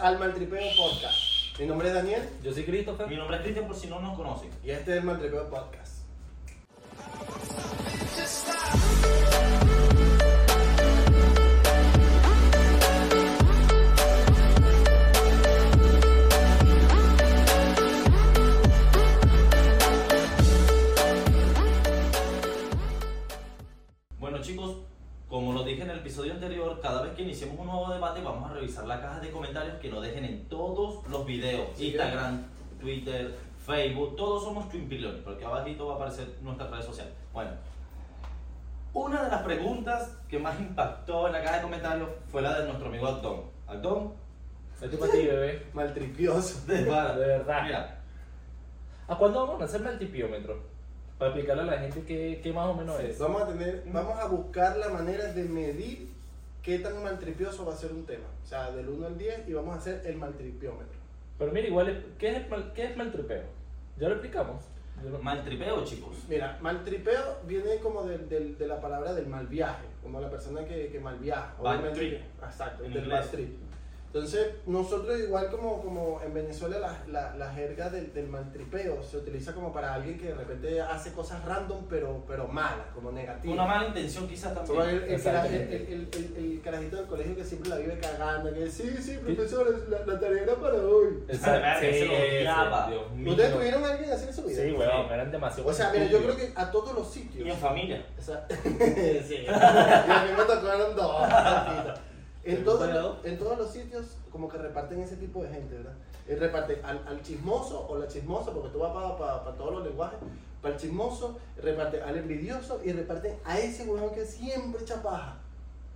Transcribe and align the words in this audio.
al 0.00 0.18
Maltripeo 0.18 0.60
Podcast. 0.76 1.58
Mi 1.58 1.66
nombre 1.66 1.88
es 1.88 1.94
Daniel 1.94 2.22
Yo 2.42 2.52
soy 2.52 2.64
Christopher. 2.64 3.06
Mi 3.06 3.16
nombre 3.16 3.36
es 3.36 3.42
Cristian 3.42 3.66
por 3.66 3.76
si 3.76 3.86
no 3.86 4.00
nos 4.00 4.16
conocen. 4.16 4.50
y 4.64 4.70
este 4.70 4.92
es 4.92 4.98
el 4.98 5.04
Maltripeo 5.04 5.48
Podcast. 5.48 6.00
Bueno 24.18 24.40
chicos, 24.42 24.76
como 25.30 25.52
lo 25.52 25.62
dije 25.62 25.82
en 25.82 25.90
el 25.90 26.00
episodio 26.00 26.32
anterior, 26.32 26.80
cada 26.82 27.02
vez 27.02 27.14
que 27.14 27.22
iniciemos 27.22 27.58
un 27.58 27.66
nuevo 27.66 27.92
debate 27.92 28.20
vamos 28.20 28.50
a 28.50 28.52
revisar 28.52 28.84
la 28.86 29.00
caja 29.00 29.20
de 29.20 29.30
comentarios 29.30 29.76
que 29.76 29.88
nos 29.88 30.02
dejen 30.02 30.24
en 30.24 30.48
todos 30.48 31.06
los 31.08 31.24
videos. 31.24 31.68
Sí, 31.76 31.90
Instagram, 31.90 32.44
Twitter, 32.80 33.38
Facebook, 33.64 34.16
todos 34.16 34.42
somos 34.42 34.68
Twin 34.68 34.88
Pillones, 34.88 35.22
porque 35.22 35.44
abajito 35.44 35.86
va 35.86 35.92
a 35.92 35.96
aparecer 35.96 36.36
nuestras 36.42 36.68
redes 36.70 36.84
sociales. 36.84 37.14
Bueno, 37.32 37.52
una 38.92 39.22
de 39.22 39.30
las 39.30 39.42
preguntas 39.42 40.18
que 40.28 40.40
más 40.40 40.58
impactó 40.58 41.28
en 41.28 41.34
la 41.34 41.42
caja 41.44 41.56
de 41.58 41.62
comentarios 41.62 42.08
fue 42.26 42.42
la 42.42 42.58
de 42.58 42.66
nuestro 42.66 42.88
amigo 42.88 43.06
Acton. 43.06 43.44
Acton, 43.68 44.12
para 44.80 45.12
ti, 45.12 45.26
bebé. 45.26 45.66
Maltripioso. 45.72 46.66
de, 46.66 46.84
De 46.84 46.90
verdad. 46.90 47.62
Mira, 47.62 48.00
¿A 49.06 49.16
cuándo 49.16 49.46
vamos 49.46 49.62
a 49.62 49.64
hacer 49.64 49.84
el 49.84 49.98
tipiómetro? 49.98 50.62
Para 51.20 51.32
explicarle 51.32 51.62
a 51.64 51.66
la 51.66 51.78
gente 51.78 52.02
qué, 52.06 52.40
qué 52.42 52.50
más 52.50 52.66
o 52.68 52.74
menos 52.74 52.98
es. 52.98 53.18
Vamos 53.18 53.42
a 53.42 53.46
tener, 53.48 53.82
vamos 53.92 54.18
a 54.18 54.24
buscar 54.24 54.78
la 54.78 54.88
manera 54.88 55.30
de 55.34 55.44
medir 55.44 56.08
qué 56.62 56.78
tan 56.78 57.02
maltripioso 57.04 57.66
va 57.66 57.74
a 57.74 57.76
ser 57.76 57.92
un 57.92 58.06
tema. 58.06 58.24
O 58.42 58.46
sea, 58.48 58.70
del 58.70 58.88
1 58.88 59.06
al 59.06 59.18
10 59.18 59.46
y 59.46 59.52
vamos 59.52 59.74
a 59.76 59.78
hacer 59.80 60.00
el 60.06 60.16
maltripiómetro. 60.16 60.98
Pero 61.38 61.52
mira, 61.52 61.68
igual, 61.68 61.90
es- 61.90 61.98
¿qué 62.18 62.30
es, 62.30 62.36
el 62.38 62.48
mal, 62.48 62.72
¿qué 62.74 62.84
es 62.84 62.96
maltripeo? 62.96 63.42
¿Ya 63.98 64.08
lo 64.08 64.14
explicamos? 64.14 64.64
Maltripeo 65.20 65.84
chicos. 65.84 66.16
Mira, 66.26 66.56
maltripeo 66.62 67.40
viene 67.46 67.76
como 67.82 68.02
del- 68.04 68.26
del- 68.30 68.56
de 68.56 68.66
la 68.66 68.80
palabra 68.80 69.12
del 69.12 69.26
mal 69.26 69.46
viaje, 69.46 69.84
como 70.02 70.20
la 70.22 70.30
persona 70.30 70.64
que, 70.64 70.88
que 70.88 71.00
mal 71.00 71.18
viaja. 71.18 71.54
Obviamente- 71.58 71.98
trip. 71.98 72.20
Exacto, 72.42 72.82
del 72.84 73.08
bad 73.10 73.26
trip. 73.26 73.56
Entonces, 74.12 74.48
nosotros 74.66 75.20
igual 75.20 75.48
como, 75.52 75.80
como 75.80 76.20
en 76.24 76.34
Venezuela 76.34 76.78
la, 76.80 76.98
la, 77.06 77.36
la 77.36 77.52
jerga 77.52 77.90
del, 77.90 78.12
del 78.12 78.26
maltripeo 78.26 79.00
se 79.04 79.18
utiliza 79.18 79.54
como 79.54 79.72
para 79.72 79.94
alguien 79.94 80.18
que 80.18 80.26
de 80.26 80.34
repente 80.34 80.80
hace 80.80 81.12
cosas 81.12 81.44
random 81.44 81.84
pero, 81.88 82.24
pero 82.26 82.48
malas, 82.48 82.86
como 82.92 83.12
negativas. 83.12 83.54
Una 83.54 83.66
mala 83.66 83.86
intención 83.86 84.26
quizás 84.26 84.52
Como 84.66 84.82
el, 84.82 85.22
también. 85.22 85.54
el, 85.54 85.72
el, 85.72 85.82
el- 85.92 86.08
el- 86.36 86.52
el 86.54 86.60
carajito 86.60 86.96
del 86.96 87.06
colegio 87.06 87.36
que 87.36 87.44
siempre 87.44 87.70
la 87.70 87.76
vive 87.76 87.98
cagando, 88.00 88.52
que 88.52 88.68
sí, 88.68 88.90
sí, 89.00 89.16
profesor, 89.24 89.86
la, 89.88 90.04
la 90.04 90.18
tarea 90.18 90.42
era 90.42 90.54
para 90.56 90.74
hoy. 90.78 91.22
Exacto. 91.28 92.90
Dios 92.90 93.10
mío. 93.12 93.30
¿Ustedes 93.30 93.52
tuvieron 93.54 93.84
a 93.84 93.90
alguien 93.92 94.10
así 94.10 94.26
en 94.26 94.34
su 94.34 94.42
vida? 94.42 94.62
Sí, 94.62 94.72
weón, 94.72 95.12
eran 95.12 95.30
demasiado. 95.30 95.70
O 95.70 95.72
sea, 95.72 95.90
mira, 95.92 96.06
yo 96.06 96.18
creo 96.22 96.36
que 96.36 96.52
a 96.56 96.68
todos 96.70 96.94
los 96.94 97.08
sitios. 97.08 97.46
Y 97.46 97.50
en 97.50 97.56
familia. 97.56 98.04
O 98.18 98.22
sea, 98.22 98.44
sí. 98.48 99.36
Y 99.44 99.46
a 99.48 100.24
mí 100.26 100.32
me 100.36 100.44
tocaron 100.44 100.96
dos. 100.96 101.22
En 102.50 102.56
¿Te 102.58 102.62
todos, 102.64 102.80
tocaron 102.80 103.02
los, 103.02 103.16
dos? 103.16 103.24
en 103.26 103.38
todos 103.38 103.58
los 103.58 103.70
sitios, 103.70 104.06
como 104.30 104.48
que 104.48 104.58
reparten 104.58 105.00
ese 105.00 105.16
tipo 105.16 105.42
de 105.42 105.48
gente, 105.50 105.76
¿verdad? 105.76 105.92
Eh, 106.28 106.36
reparten 106.36 106.84
al, 106.84 107.00
al 107.06 107.22
chismoso 107.22 107.86
o 107.88 107.98
la 107.98 108.06
chismosa, 108.08 108.52
porque 108.52 108.68
tú 108.70 108.78
vas 108.78 108.92
para 108.92 109.56
todos 109.56 109.72
los 109.74 109.84
lenguajes. 109.84 110.18
Para 110.62 110.74
el 110.74 110.80
chismoso, 110.80 111.38
reparten 111.62 112.02
al 112.02 112.18
envidioso 112.18 112.80
y 112.84 112.92
reparten 112.92 113.34
a 113.44 113.58
ese 113.58 113.84
weón 113.84 114.14
que 114.14 114.24
siempre 114.26 114.82
echa 114.82 115.02
paja. 115.02 115.38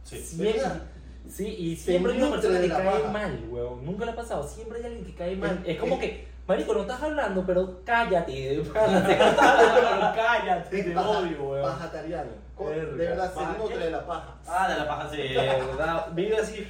Sí. 0.05 0.19
Siempre. 0.19 0.61
¿Verdad? 0.61 0.83
Sí, 1.29 1.47
y 1.47 1.77
siempre 1.77 2.13
hay 2.13 2.19
una 2.23 2.31
persona 2.33 2.61
que 2.61 2.69
cae 2.69 3.09
mal, 3.09 3.47
weón. 3.51 3.85
Nunca 3.85 4.05
le 4.05 4.11
ha 4.13 4.17
pasado. 4.17 4.47
Siempre 4.47 4.79
hay 4.79 4.85
alguien 4.87 5.05
que 5.05 5.15
cae 5.15 5.37
mal. 5.37 5.63
Es- 5.65 5.75
Es 5.75 5.81
como 5.81 5.95
es- 5.95 6.01
que, 6.01 6.29
marico, 6.47 6.75
no 6.75 6.81
estás 6.83 7.03
hablando, 7.03 7.45
pero 7.47 7.81
cállate. 7.85 8.61
estás 8.61 8.87
hablando, 8.87 9.09
pero 9.09 10.13
cállate. 10.15 10.79
Es 10.81 10.85
Te 10.87 10.91
paja- 10.93 11.09
odio, 11.09 11.43
weón. 11.45 11.63
Pajatariano. 11.63 12.31
De 12.59 12.85
verdad, 12.97 13.31
se 13.33 13.41
¿Paja 13.41 13.57
nutre 13.59 13.79
de 13.79 13.91
la 13.91 14.07
paja. 14.07 14.35
Ah, 14.47 14.69
de 14.69 14.79
la 14.79 14.87
paja 14.89 15.11
sí. 15.11 15.17
Verdad. 15.17 16.07
Vive 16.13 16.37
así. 16.37 16.67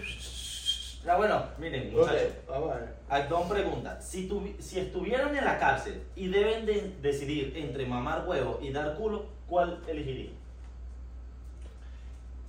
Ya 1.04 1.16
bueno, 1.16 1.44
miren, 1.59 1.93
muchachos. 1.93 2.21
vamos 2.49 2.71
a 2.72 2.75
ver. 2.76 2.94
Acton 3.10 3.47
pregunta, 3.49 4.00
si, 4.00 4.26
tuvi- 4.26 4.59
si 4.59 4.81
estuvieran 4.81 5.37
en 5.37 5.44
la 5.44 5.59
cárcel 5.59 6.03
y 6.16 6.28
deben 6.28 6.65
de 6.65 6.97
decidir 7.03 7.53
entre 7.56 7.84
mamar 7.84 8.26
huevo 8.26 8.59
y 8.62 8.72
dar 8.72 8.94
culo, 8.94 9.26
¿cuál 9.47 9.81
elegirían? 9.87 10.32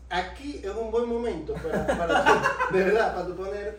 Aquí 0.09 0.61
es 0.63 0.69
un 0.73 0.91
buen 0.91 1.09
momento 1.09 1.53
para, 1.55 1.85
para 1.85 2.23
de 2.71 2.83
verdad, 2.85 3.13
para 3.13 3.27
tú 3.27 3.35
poner 3.35 3.77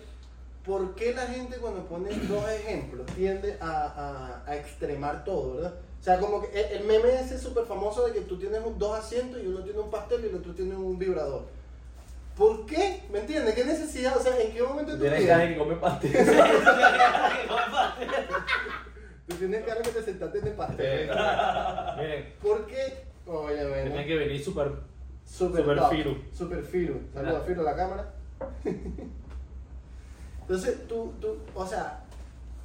por 0.66 0.94
qué 0.96 1.14
la 1.14 1.22
gente 1.26 1.56
cuando 1.58 1.84
pone 1.86 2.10
dos 2.28 2.48
ejemplos 2.50 3.06
tiende 3.14 3.56
a, 3.60 4.42
a- 4.44 4.50
a 4.50 4.56
extremar 4.56 5.24
todo, 5.24 5.54
¿verdad? 5.54 5.74
O 6.00 6.02
sea, 6.04 6.18
como 6.18 6.42
que 6.42 6.48
el, 6.60 6.84
meme 6.84 7.20
ese 7.20 7.38
súper 7.38 7.64
famoso 7.64 8.04
de 8.06 8.12
que 8.12 8.20
tú 8.22 8.36
tienes 8.38 8.60
un- 8.64 8.78
dos 8.78 8.98
asientos 8.98 9.40
y 9.42 9.46
uno 9.46 9.60
tiene 9.60 9.78
un 9.78 9.90
pastel 9.90 10.24
y 10.24 10.28
el 10.28 10.34
otro 10.36 10.52
tiene 10.54 10.74
un 10.76 10.98
vibrador. 10.98 11.44
¿Por 12.36 12.66
qué? 12.66 13.02
¿Me 13.10 13.20
entiendes? 13.20 13.54
¿Qué 13.54 13.64
necesidad? 13.64 14.16
O 14.16 14.20
sea, 14.20 14.38
¿en 14.38 14.52
qué 14.52 14.62
momento 14.62 14.92
tú 14.92 15.00
Tienes 15.00 15.26
de 15.26 15.48
que 15.48 15.56
come 15.56 15.74
pastel. 15.80 16.26
Tú 19.26 19.34
tienes 19.36 19.64
cara 19.64 19.82
que 19.82 19.90
te 19.90 20.02
sentaste 20.02 20.38
en 20.38 20.46
el 20.48 20.52
pastel. 20.52 21.08
Miren, 21.98 22.34
¿Por 22.42 22.66
qué? 22.66 23.04
Oye, 23.26 23.66
bueno. 23.68 23.90
tiene 23.90 24.06
que 24.06 24.16
venir 24.16 24.44
súper. 24.44 24.70
Super, 25.24 25.64
Super 25.64 25.80
Firu. 25.90 26.16
Super 26.32 26.62
Firu. 26.62 27.00
Saludos 27.12 27.36
Ah. 27.36 27.42
a 27.42 27.44
Firu 27.46 27.60
a 27.62 27.64
la 27.64 27.76
cámara. 27.76 28.12
Entonces, 30.48 30.86
tú, 30.86 31.12
tú, 31.20 31.36
o 31.54 31.66
sea, 31.66 32.00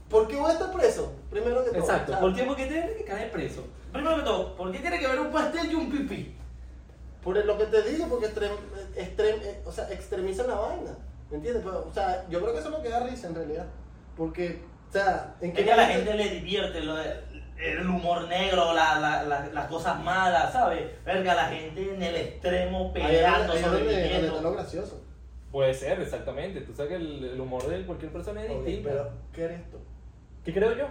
¿por 0.09 0.28
qué 0.28 0.36
voy 0.36 0.50
a 0.50 0.53
estar 0.53 0.72
preso? 0.72 1.14
Primero 1.31 1.64
que 1.64 1.72
todo. 1.72 1.80
Exacto. 1.80 2.19
¿Por 2.19 2.36
qué? 2.36 2.44
Porque 2.44 2.66
tiene 2.68 2.94
que 2.96 3.03
caer 3.06 3.31
preso. 3.31 3.66
Primero 3.92 4.18
que 4.18 4.22
todo, 4.24 4.56
¿por 4.56 4.72
qué 4.72 4.80
tiene 4.80 5.00
que 5.00 5.08
ver 5.08 5.19
un 5.19 5.31
pastel 5.31 5.72
y 5.72 5.75
un 5.75 5.90
pipí? 5.92 6.36
Por 7.24 7.44
lo 7.46 7.58
que 7.58 7.66
te 7.66 7.81
digo, 7.84 8.08
porque 8.08 8.25
extrem, 8.28 8.52
extrem, 8.96 9.36
eh, 9.44 9.62
o 9.66 9.72
sea, 9.72 9.90
extremizan 9.92 10.47
la 10.47 10.56
vaina. 10.56 10.92
¿Me 11.30 11.38
entiendes? 11.38 11.64
Pero, 11.66 11.86
o 11.90 11.94
sea, 11.94 12.25
yo 12.30 12.40
creo 12.42 12.53
que 12.53 12.59
eso 12.59 12.69
es 12.69 12.74
lo 12.75 12.81
que 12.81 12.90
da 12.90 13.00
risa 13.02 13.28
en 13.28 13.36
realidad. 13.36 13.66
Porque, 14.18 14.62
o 14.90 14.92
sea, 14.92 15.36
¿en 15.42 15.56
Es 15.56 15.63
que 15.63 15.72
a 15.72 15.78
la 15.78 15.86
gente 15.88 16.13
le 16.13 16.30
divierte 16.30 16.81
lo 16.81 16.96
de- 16.96 17.31
el 17.58 17.88
humor 17.88 18.28
negro, 18.28 18.74
la- 18.74 19.00
la- 19.00 19.24
la- 19.24 19.46
las 19.53 19.68
cosas 19.68 20.00
malas, 20.03 20.52
¿sabes? 20.52 20.84
Verga, 21.06 21.36
la 21.36 21.46
gente 21.46 21.94
en 21.94 22.02
el 22.02 22.16
extremo 22.16 22.92
peleando, 22.92 23.53
donde- 23.53 23.53
ahí 23.53 23.59
es 23.59 23.72
lo 23.72 23.78
sobreviviendo. 23.78 24.52
gracioso. 24.53 25.02
Puede 25.51 25.73
ser, 25.73 26.00
exactamente. 26.00 26.62
Tú 26.62 26.73
sabes 26.73 26.89
que 26.91 26.95
el, 26.95 27.23
el 27.25 27.39
humor 27.41 27.67
de 27.67 27.85
cualquier 27.85 28.12
persona 28.12 28.44
es 28.44 28.51
Oye, 28.51 28.59
distinto. 28.63 28.89
Pero, 28.89 29.09
¿qué 29.34 29.44
eres 29.44 29.69
tú? 29.69 29.78
¿Qué 30.45 30.53
creo 30.53 30.73
yo? 30.75 30.85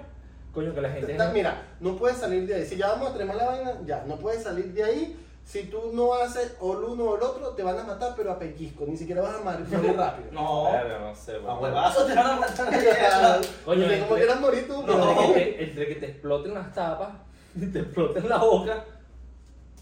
Coño, 0.53 0.75
que 0.75 0.81
la 0.81 0.91
gente. 0.91 1.17
Mira, 1.33 1.63
no 1.81 1.97
puedes 1.97 2.19
salir 2.19 2.47
de 2.47 2.57
ahí. 2.57 2.67
Si 2.67 2.77
ya 2.77 2.89
vamos 2.89 3.07
a 3.07 3.09
extremar 3.11 3.37
la 3.37 3.47
vaina, 3.47 3.73
ya, 3.87 4.05
no 4.07 4.17
puedes 4.17 4.43
salir 4.43 4.73
de 4.75 4.85
ahí. 4.85 5.17
Si 5.45 5.65
tú 5.65 5.91
no 5.95 6.13
haces 6.15 6.57
o 6.61 6.75
el 6.79 6.85
uno 6.85 7.05
o 7.05 7.17
el 7.17 7.23
otro, 7.23 7.49
te 7.51 7.63
van 7.63 7.79
a 7.79 7.83
matar, 7.85 8.13
pero 8.17 8.31
a 8.33 8.39
pellizco. 8.39 8.85
Ni 8.87 8.97
siquiera 8.97 9.23
vas 9.23 9.37
a 9.37 9.41
morir 9.43 9.67
rápido. 9.97 10.31
No, 10.33 10.65
Verga, 10.65 10.99
no 11.01 11.15
sé, 11.15 11.33
a 11.33 12.07
te 12.07 12.15
van 12.15 12.27
a 12.31 12.37
matar. 12.37 12.69
Coño, 13.65 13.83
no 13.87 13.89
sé 13.89 13.99
cómo 14.01 14.17
entre- 14.17 14.17
quieras 14.17 14.41
morir 14.41 14.69
tú, 14.69 14.85
pero... 14.87 15.11
Entre, 15.11 15.27
que 15.27 15.33
te, 15.33 15.65
entre 15.65 15.89
que 15.89 15.95
te 15.95 16.07
exploten 16.07 16.55
las 16.55 16.73
tapas 16.75 17.09
y 17.57 17.67
te 17.73 17.79
exploten 17.81 18.29
la 18.29 18.37
boca. 18.39 18.85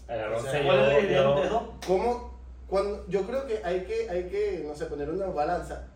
Verga, 0.07 0.29
no 0.29 0.37
O 0.37 0.39
sea, 0.39 0.51
sé, 0.51 0.61
¿Cuál 0.63 1.07
yo- 1.07 1.43
yo-? 1.43 1.73
¿Cómo? 1.85 2.28
Cuando, 2.69 3.05
yo 3.07 3.23
creo 3.23 3.45
que 3.47 3.61
hay 3.63 3.83
que, 3.85 4.09
hay 4.09 4.27
que, 4.29 4.63
no 4.67 4.75
sé, 4.75 4.85
poner 4.85 5.09
una 5.09 5.25
balanza. 5.27 5.87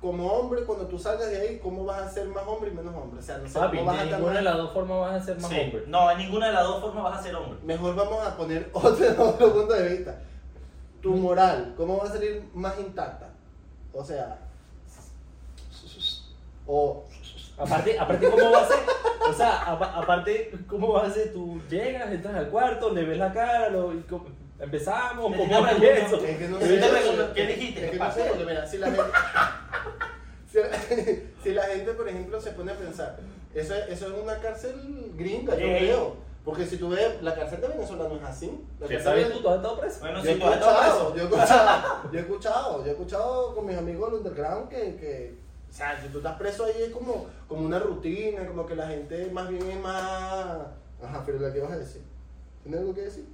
Como 0.00 0.26
hombre, 0.32 0.62
cuando 0.64 0.86
tú 0.86 0.98
salgas 0.98 1.30
de 1.30 1.38
ahí, 1.40 1.58
¿cómo 1.62 1.84
vas 1.84 2.00
a 2.02 2.10
ser 2.10 2.26
más 2.28 2.44
hombre 2.46 2.70
y 2.70 2.74
menos 2.74 2.94
hombre? 2.94 3.18
O 3.20 3.22
sea, 3.22 3.36
no 3.38 3.46
sé, 3.48 3.58
Papi, 3.58 3.76
¿cómo 3.78 3.90
vas 3.90 3.98
a 4.00 4.04
de 4.04 4.10
ninguna 4.12 4.34
de 4.36 4.42
las 4.42 4.56
dos 4.56 4.72
formas 4.72 5.00
vas 5.00 5.22
a 5.22 5.24
ser 5.26 5.38
más 5.40 5.50
Sí. 5.50 5.60
hombre. 5.60 5.84
No, 5.88 6.10
en 6.10 6.18
ninguna 6.18 6.46
de 6.46 6.52
las 6.54 6.64
dos 6.64 6.80
formas 6.80 7.04
vas 7.04 7.18
a 7.18 7.22
ser 7.22 7.34
hombre. 7.36 7.58
Mejor 7.64 7.94
vamos 7.96 8.26
a 8.26 8.36
poner 8.36 8.70
otro, 8.72 9.28
otro 9.28 9.52
punto 9.52 9.74
de 9.74 9.88
vista. 9.88 10.18
Tu 11.02 11.10
moral, 11.14 11.74
¿cómo 11.76 11.98
va 11.98 12.04
a 12.04 12.12
salir 12.12 12.48
más 12.54 12.78
intacta? 12.78 13.28
O 13.92 14.02
sea, 14.04 14.38
o 16.66 17.04
Aparte, 17.58 17.98
aparte, 17.98 18.30
¿cómo 18.30 18.50
va 18.52 18.62
a 18.62 18.66
ser? 18.66 18.78
O 19.28 19.32
sea, 19.34 19.62
apa- 19.72 19.92
aparte, 19.94 20.50
¿cómo 20.66 20.92
va 20.94 21.06
a 21.06 21.10
ser? 21.10 21.30
Tú 21.34 21.60
llegas, 21.68 22.10
entras 22.10 22.34
al 22.34 22.48
cuarto, 22.48 22.88
le 22.90 23.04
ves 23.04 23.18
la 23.18 23.30
cara, 23.34 23.68
lo, 23.68 23.92
y 23.92 23.98
empezamos, 24.60 25.32
que 25.36 25.46
no 25.46 25.66
te 25.68 25.74
pregunto, 25.76 27.32
¿qué 27.34 27.46
dijiste? 27.46 27.84
Es 27.84 27.90
que 27.90 27.98
¿Qué 27.98 27.98
no 28.04 28.12
sé, 28.12 28.20
pasó? 28.20 28.28
porque 28.30 28.44
mira, 28.46 28.66
si 28.66 28.78
la 28.78 28.86
gente, 28.90 29.02
si, 30.52 30.58
la- 30.58 30.70
si 31.42 31.50
la 31.54 31.62
gente, 31.64 31.92
por 31.92 32.08
ejemplo, 32.08 32.40
se 32.40 32.50
pone 32.52 32.72
a 32.72 32.76
pensar, 32.76 33.16
eso, 33.54 33.74
es- 33.74 33.88
eso 33.88 34.06
es 34.14 34.22
una 34.22 34.38
cárcel 34.38 35.12
gringa, 35.16 35.54
yo 35.54 35.66
creo. 35.66 36.30
Porque 36.44 36.64
si 36.66 36.78
tú 36.78 36.88
ves, 36.88 37.22
la 37.22 37.34
cárcel 37.34 37.60
de 37.60 37.68
Venezuela 37.68 38.08
no 38.08 38.16
es 38.16 38.22
así. 38.22 38.64
La 38.80 38.86
¿Qué 38.88 38.98
sabes 38.98 39.28
de- 39.28 39.34
tú? 39.34 39.42
¿Tú 39.42 39.48
has 39.50 39.56
estado 39.56 39.78
preso? 39.80 40.00
Bueno, 40.00 40.22
Yo 40.24 40.30
he 40.30 40.34
si 40.34 40.40
tú 40.40 40.46
has 40.46 40.54
estado 40.54 40.72
escuchado, 40.72 41.12
preso. 41.12 41.14
yo 41.14 41.20
he 41.20 41.24
escuchado, 41.24 42.10
yo 42.12 42.18
he 42.18 42.22
escuchado, 42.22 42.78
yo 42.80 42.86
he 42.86 42.90
escuchado 42.92 43.54
con 43.54 43.66
mis 43.66 43.76
amigos 43.76 44.10
del 44.10 44.18
underground 44.20 44.68
que, 44.70 44.96
que 44.96 45.34
o 45.68 45.72
sea, 45.72 46.00
si 46.00 46.08
tú 46.08 46.18
estás 46.18 46.36
preso 46.38 46.64
ahí 46.64 46.82
es 46.82 46.90
como, 46.90 47.26
como 47.46 47.66
una 47.66 47.78
rutina, 47.78 48.46
como 48.46 48.64
que 48.66 48.74
la 48.74 48.88
gente 48.88 49.30
más 49.32 49.48
bien 49.50 49.70
es 49.70 49.78
más... 49.80 50.56
Ajá, 51.02 51.22
pero 51.26 51.38
¿qué 51.52 51.60
vas 51.60 51.72
a 51.72 51.78
decir? 51.78 52.02
¿Tienes 52.62 52.80
algo 52.80 52.94
que 52.94 53.02
decir? 53.02 53.24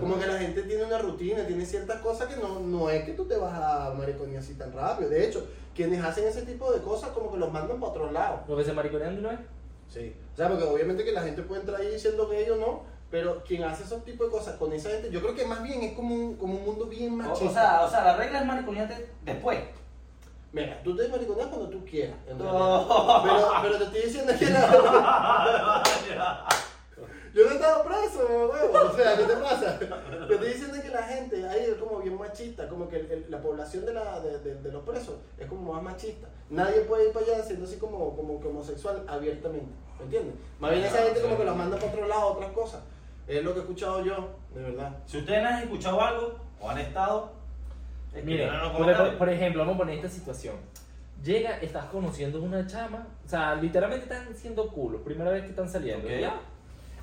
Como 0.00 0.18
que 0.18 0.26
la 0.26 0.38
gente 0.38 0.62
tiene 0.62 0.84
una 0.84 0.98
rutina, 0.98 1.46
tiene 1.46 1.64
ciertas 1.64 2.00
cosas 2.00 2.28
que 2.32 2.40
no, 2.40 2.60
no 2.60 2.90
es 2.90 3.04
que 3.04 3.12
tú 3.12 3.24
te 3.24 3.36
vas 3.36 3.54
a 3.54 3.94
mariconear 3.96 4.42
así 4.42 4.54
tan 4.54 4.72
rápido. 4.72 5.08
De 5.10 5.24
hecho, 5.26 5.46
quienes 5.74 6.04
hacen 6.04 6.28
ese 6.28 6.42
tipo 6.42 6.70
de 6.72 6.80
cosas 6.82 7.10
como 7.10 7.32
que 7.32 7.38
los 7.38 7.50
mandan 7.52 7.80
para 7.80 7.90
otro 7.92 8.12
lado. 8.12 8.40
¿Lo 8.48 8.56
que 8.56 8.64
se 8.64 8.72
mariconean 8.74 9.14
de 9.14 9.20
una 9.20 9.30
vez? 9.30 9.40
Sí. 9.88 10.14
O 10.32 10.36
sea, 10.36 10.48
porque 10.48 10.64
obviamente 10.64 11.04
que 11.04 11.12
la 11.12 11.22
gente 11.22 11.42
puede 11.42 11.62
entrar 11.62 11.80
ahí 11.80 11.88
diciendo 11.90 12.28
gay 12.28 12.48
o 12.50 12.56
no, 12.56 12.82
pero 13.10 13.42
quien 13.44 13.64
hace 13.64 13.84
esos 13.84 14.04
tipos 14.04 14.26
de 14.26 14.32
cosas 14.36 14.56
con 14.56 14.72
esa 14.72 14.90
gente, 14.90 15.10
yo 15.10 15.20
creo 15.22 15.34
que 15.34 15.44
más 15.46 15.62
bien 15.62 15.82
es 15.82 15.94
como 15.94 16.14
un, 16.14 16.36
como 16.36 16.54
un 16.54 16.64
mundo 16.64 16.86
bien 16.86 17.12
O, 17.14 17.16
machista. 17.16 17.44
o 17.46 17.52
sea, 17.52 17.82
o 17.84 17.90
sea, 17.90 18.04
la 18.04 18.16
regla 18.16 18.40
es 18.40 18.46
mariconearte 18.46 19.08
después. 19.22 19.58
Mira, 20.52 20.82
tú 20.84 20.94
te 20.94 21.08
mariconeas 21.08 21.48
cuando 21.48 21.68
tú 21.70 21.82
quieras. 21.86 22.16
en 22.28 22.36
No. 22.36 23.22
Pero, 23.22 23.50
pero 23.62 23.78
te 23.78 23.84
estoy 23.84 24.02
diciendo 24.02 24.32
que 24.38 24.46
la- 24.50 25.82
Yo 27.34 27.44
no 27.44 27.50
he 27.50 27.54
estado 27.54 27.84
preso, 27.84 28.26
huevo. 28.52 28.90
O 28.92 28.96
sea, 28.96 29.16
¿qué 29.16 29.24
te 29.24 29.36
pasa? 29.36 29.78
Te 29.78 30.34
estoy 30.34 30.48
diciendo 30.48 30.76
que 30.82 30.88
la 30.90 31.02
gente 31.02 31.48
ahí 31.48 31.64
es 31.70 31.74
como 31.76 32.00
bien 32.00 32.18
machista, 32.18 32.68
como 32.68 32.88
que 32.88 32.96
el- 32.96 33.10
el- 33.10 33.26
la 33.30 33.40
población 33.40 33.86
de, 33.86 33.94
la, 33.94 34.20
de, 34.20 34.38
de- 34.40 34.54
de 34.56 34.72
los 34.72 34.82
presos 34.84 35.14
es 35.38 35.46
como 35.46 35.72
más 35.72 35.82
machista. 35.82 36.28
Nadie 36.50 36.82
puede 36.82 37.06
ir 37.08 37.12
para 37.12 37.24
allá 37.26 37.42
siendo 37.42 37.64
así 37.64 37.76
como, 37.78 38.14
como 38.14 38.38
que 38.40 38.48
homosexual 38.48 39.02
abiertamente, 39.08 39.72
¿me 39.98 40.04
entiendes? 40.04 40.34
Más 40.60 40.70
bien 40.72 40.84
esa 40.84 40.98
gente 41.04 41.20
como 41.22 41.38
que 41.38 41.44
los 41.44 41.56
manda 41.56 41.76
para 41.78 41.90
otro 41.92 42.06
lado, 42.06 42.26
otras 42.32 42.52
cosas. 42.52 42.80
Es 43.26 43.42
lo 43.42 43.52
que 43.54 43.60
he 43.60 43.62
escuchado 43.62 44.04
yo, 44.04 44.28
de 44.54 44.62
verdad. 44.62 44.96
Si 45.06 45.16
ustedes 45.18 45.44
han 45.44 45.62
escuchado 45.62 46.00
algo 46.02 46.34
o 46.60 46.68
han 46.68 46.78
estado, 46.78 47.32
Mire, 48.14 48.44
escríbanlo 48.44 48.66
en 48.84 48.86
los 48.98 49.08
por, 49.08 49.18
por 49.18 49.28
ejemplo, 49.30 49.60
vamos 49.62 49.76
a 49.76 49.78
poner 49.78 49.94
esta 49.96 50.08
situación. 50.10 50.56
Llega, 51.24 51.58
estás 51.60 51.84
conociendo 51.86 52.42
una 52.42 52.66
chama, 52.66 53.06
o 53.24 53.28
sea, 53.28 53.54
literalmente 53.54 54.04
están 54.12 54.34
siendo 54.36 54.68
culos, 54.68 55.00
primera 55.02 55.30
vez 55.30 55.44
que 55.44 55.50
están 55.50 55.68
saliendo. 55.70 56.06
Ok. 56.06 56.14
¿ya? 56.20 56.34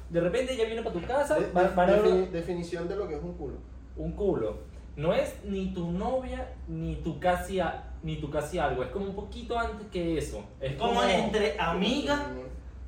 De 0.10 0.20
repente 0.20 0.54
ella 0.54 0.66
viene 0.66 0.82
para 0.82 0.94
tu 0.94 1.02
casa, 1.06 1.36
De- 1.40 1.52
va- 1.52 1.64
de- 1.64 1.76
van 1.76 1.90
a 1.90 1.94
ver 1.98 2.32
definición 2.32 2.88
de 2.88 2.96
lo 2.96 3.08
que 3.08 3.16
es 3.16 3.24
un 3.24 3.34
culo. 3.36 3.58
un 3.96 4.14
culo. 4.14 4.58
No 4.96 5.14
es 5.14 5.36
ni 5.46 5.74
tu 5.74 5.92
novia, 5.92 6.54
ni 6.68 6.96
tu 6.98 7.20
casi, 7.20 7.60
a- 7.60 7.94
ni 8.04 8.18
tu 8.18 8.30
casi 8.30 8.58
algo, 8.60 8.84
es 8.84 8.90
como 8.90 9.06
un 9.06 9.16
poquito 9.16 9.58
antes 9.58 9.88
que 9.88 10.18
eso. 10.18 10.44
Es 10.60 10.76
Como 10.76 11.04
entre 11.04 11.60
amigas, 11.60 12.22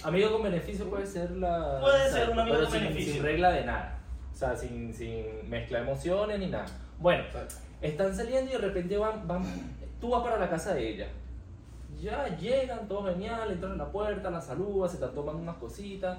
Amigo 0.04 0.32
con 0.32 0.42
beneficio 0.42 0.90
puede 0.90 1.06
ser 1.06 1.30
la. 1.30 1.78
Puede 1.80 2.10
ser 2.10 2.32
un 2.32 2.40
amigo 2.40 2.56
pero 2.58 2.68
con 2.68 2.74
sin, 2.74 2.84
beneficio. 2.86 3.14
Sin 3.14 3.24
regla 3.24 3.52
de 3.52 3.66
nada. 3.66 4.00
O 4.34 4.36
sea, 4.36 4.56
sin, 4.56 4.92
sin 4.92 5.48
mezcla 5.48 5.78
de 5.78 5.84
emociones 5.84 6.40
ni 6.40 6.48
nada. 6.48 6.66
Bueno, 6.98 7.24
están 7.82 8.16
saliendo 8.16 8.50
y 8.50 8.54
de 8.54 8.60
repente 8.62 8.98
van, 8.98 9.28
van. 9.28 9.44
Tú 10.00 10.10
vas 10.10 10.24
para 10.24 10.40
la 10.40 10.50
casa 10.50 10.74
de 10.74 10.90
ella. 10.90 11.08
Ya 12.02 12.36
llegan, 12.38 12.88
todo 12.88 13.06
genial, 13.14 13.52
entran 13.52 13.74
a 13.74 13.76
la 13.76 13.92
puerta, 13.92 14.32
la 14.32 14.42
saludas, 14.42 14.90
se 14.90 14.98
están 14.98 15.14
tomando 15.14 15.40
unas 15.44 15.58
cositas. 15.58 16.18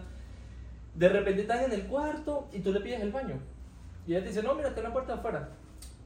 De 0.94 1.08
repente 1.08 1.42
están 1.42 1.64
en 1.64 1.72
el 1.72 1.86
cuarto 1.86 2.48
y 2.52 2.60
tú 2.60 2.72
le 2.72 2.80
pides 2.80 3.00
el 3.00 3.12
baño. 3.12 3.40
Y 4.06 4.12
ella 4.12 4.22
te 4.22 4.28
dice, 4.28 4.42
no, 4.42 4.54
mira, 4.54 4.68
está 4.68 4.80
en 4.80 4.88
la 4.88 4.92
puerta 4.92 5.14
de 5.14 5.18
afuera. 5.18 5.48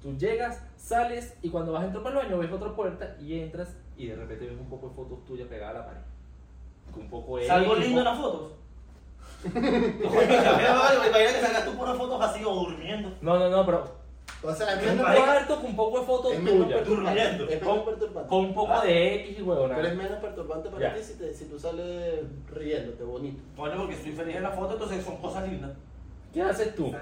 Tú 0.03 0.17
llegas, 0.17 0.62
sales 0.77 1.37
y 1.43 1.50
cuando 1.50 1.73
vas 1.73 1.83
a 1.83 1.87
entrar 1.87 2.05
para 2.05 2.21
el 2.21 2.27
baño 2.27 2.38
ves 2.38 2.53
otra 2.53 2.75
puerta 2.77 3.17
y 3.21 3.41
entras 3.41 3.75
y 3.97 4.06
de 4.06 4.17
repente 4.17 4.47
ves 4.47 4.59
un 4.59 4.69
poco 4.69 4.88
de 4.88 4.94
fotos 4.94 5.25
tuyas 5.25 5.49
pegadas 5.49 5.77
a 5.77 5.79
la 5.81 5.87
pared. 5.87 6.00
Un 6.97 7.11
poco 7.11 7.38
de 7.38 7.47
salgo 7.47 7.73
un 7.73 7.81
lindo 7.81 7.99
en 7.99 8.05
las 8.05 8.19
fotos. 8.19 8.53
Imagina 9.44 11.11
que 11.12 11.41
sacas 11.41 11.65
tú 11.65 11.77
puras 11.77 11.97
fotos 11.97 12.21
así 12.23 12.44
o 12.44 12.55
durmiendo. 12.55 13.12
No, 13.21 13.39
no, 13.39 13.49
no, 13.49 13.67
pero 13.67 13.95
O 14.43 14.55
sea, 14.55 14.77
menos, 14.77 14.94
un 14.94 14.99
cuarto 15.15 15.56
con 15.56 15.67
un 15.67 15.77
poco 15.77 16.00
de 16.00 16.06
fotos 16.06 16.33
es 16.35 16.41
menos 16.43 16.67
tuyas. 16.69 16.81
Es 16.83 16.88
menos 17.62 17.85
perturbante. 17.85 18.29
Con 18.29 18.44
un 18.44 18.55
poco 18.55 18.73
Ah. 18.73 18.85
de 18.85 19.15
X 19.25 19.38
y 19.38 19.43
huevona. 19.43 19.77
Pero 19.77 19.88
es 19.88 19.97
menos 19.97 20.19
perturbante 20.21 20.69
para 20.69 20.88
Ya. 20.91 20.94
ti 20.94 21.03
si, 21.03 21.15
te- 21.15 21.35
si 21.35 21.44
tú 21.47 21.59
sales 21.59 22.21
riéndote, 22.53 23.03
bonito. 23.05 23.43
Bueno, 23.56 23.77
porque 23.79 23.94
estoy 23.94 24.12
feliz 24.12 24.37
en 24.37 24.43
la 24.43 24.50
foto, 24.53 24.75
entonces 24.75 25.05
son 25.05 25.17
cosas 25.19 25.49
lindas. 25.49 25.73
¿Qué 26.33 26.43
haces 26.43 26.75
tú? 26.75 26.93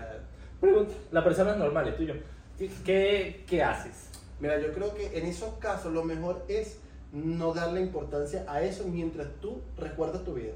Pregunta. 0.60 0.94
La 1.10 1.22
persona 1.24 1.52
es 1.52 1.56
normal, 1.58 1.88
es 1.88 1.96
tuyo. 1.96 2.14
¿Qué, 2.58 2.70
qué, 2.84 3.44
qué 3.46 3.62
haces? 3.62 4.08
Mira, 4.40 4.58
yo 4.60 4.72
creo 4.72 4.94
que 4.94 5.18
en 5.18 5.26
esos 5.26 5.54
casos 5.54 5.92
lo 5.92 6.04
mejor 6.04 6.44
es 6.48 6.78
no 7.12 7.52
darle 7.52 7.80
importancia 7.80 8.44
a 8.48 8.62
eso 8.62 8.84
mientras 8.84 9.26
tú 9.40 9.60
recuerdas 9.76 10.24
tu 10.24 10.34
vida. 10.34 10.52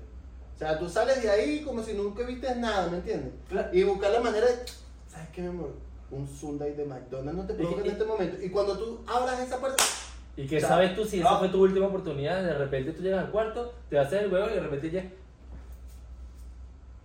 O 0.55 0.59
sea, 0.59 0.79
tú 0.79 0.89
sales 0.89 1.23
de 1.23 1.31
ahí 1.31 1.61
como 1.63 1.83
si 1.83 1.95
nunca 1.95 2.25
viste 2.25 2.55
nada, 2.57 2.89
¿me 2.89 2.97
entiendes? 2.99 3.33
Claro. 3.49 3.69
Y 3.73 3.83
buscar 3.85 4.11
la 4.13 4.21
manera 4.21 4.47
de, 4.47 4.55
¿sabes 5.09 5.29
qué, 5.33 5.43
mi 5.43 5.49
amor? 5.49 5.71
Un 6.11 6.27
Sunday 6.27 6.73
de 6.73 6.85
McDonald's 6.87 7.35
no 7.41 7.47
te 7.47 7.55
provoca 7.55 7.83
en 7.83 7.91
este 7.91 8.05
momento. 8.05 8.43
Y 8.43 8.49
cuando 8.51 8.79
tú 8.79 9.01
abras 9.07 9.41
esa 9.41 9.59
puerta, 9.59 9.83
¿Y 10.37 10.49
sea, 10.49 10.61
sabes 10.69 10.95
tú 10.95 11.05
si 11.05 11.21
esa 11.21 11.33
no. 11.33 11.39
fue 11.41 11.49
tu 11.49 11.63
última 11.63 11.87
oportunidad? 11.87 12.43
De 12.43 12.55
repente 12.57 12.93
tú 12.93 13.03
llegas 13.03 13.25
al 13.25 13.31
cuarto, 13.31 13.75
te 13.91 13.99
haces 13.99 14.23
el 14.23 14.33
huevo 14.33 14.47
y 14.49 14.55
de 14.55 14.61
repente 14.61 14.91
ya. 14.91 15.05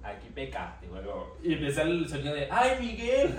Aquí 0.04 0.28
pecaste, 0.36 0.88
huevo. 0.90 1.36
Y 1.42 1.54
empieza 1.54 1.82
el 1.84 2.08
sonido 2.08 2.34
de 2.36 2.48
¡Ay, 2.52 2.78
Miguel! 2.80 3.34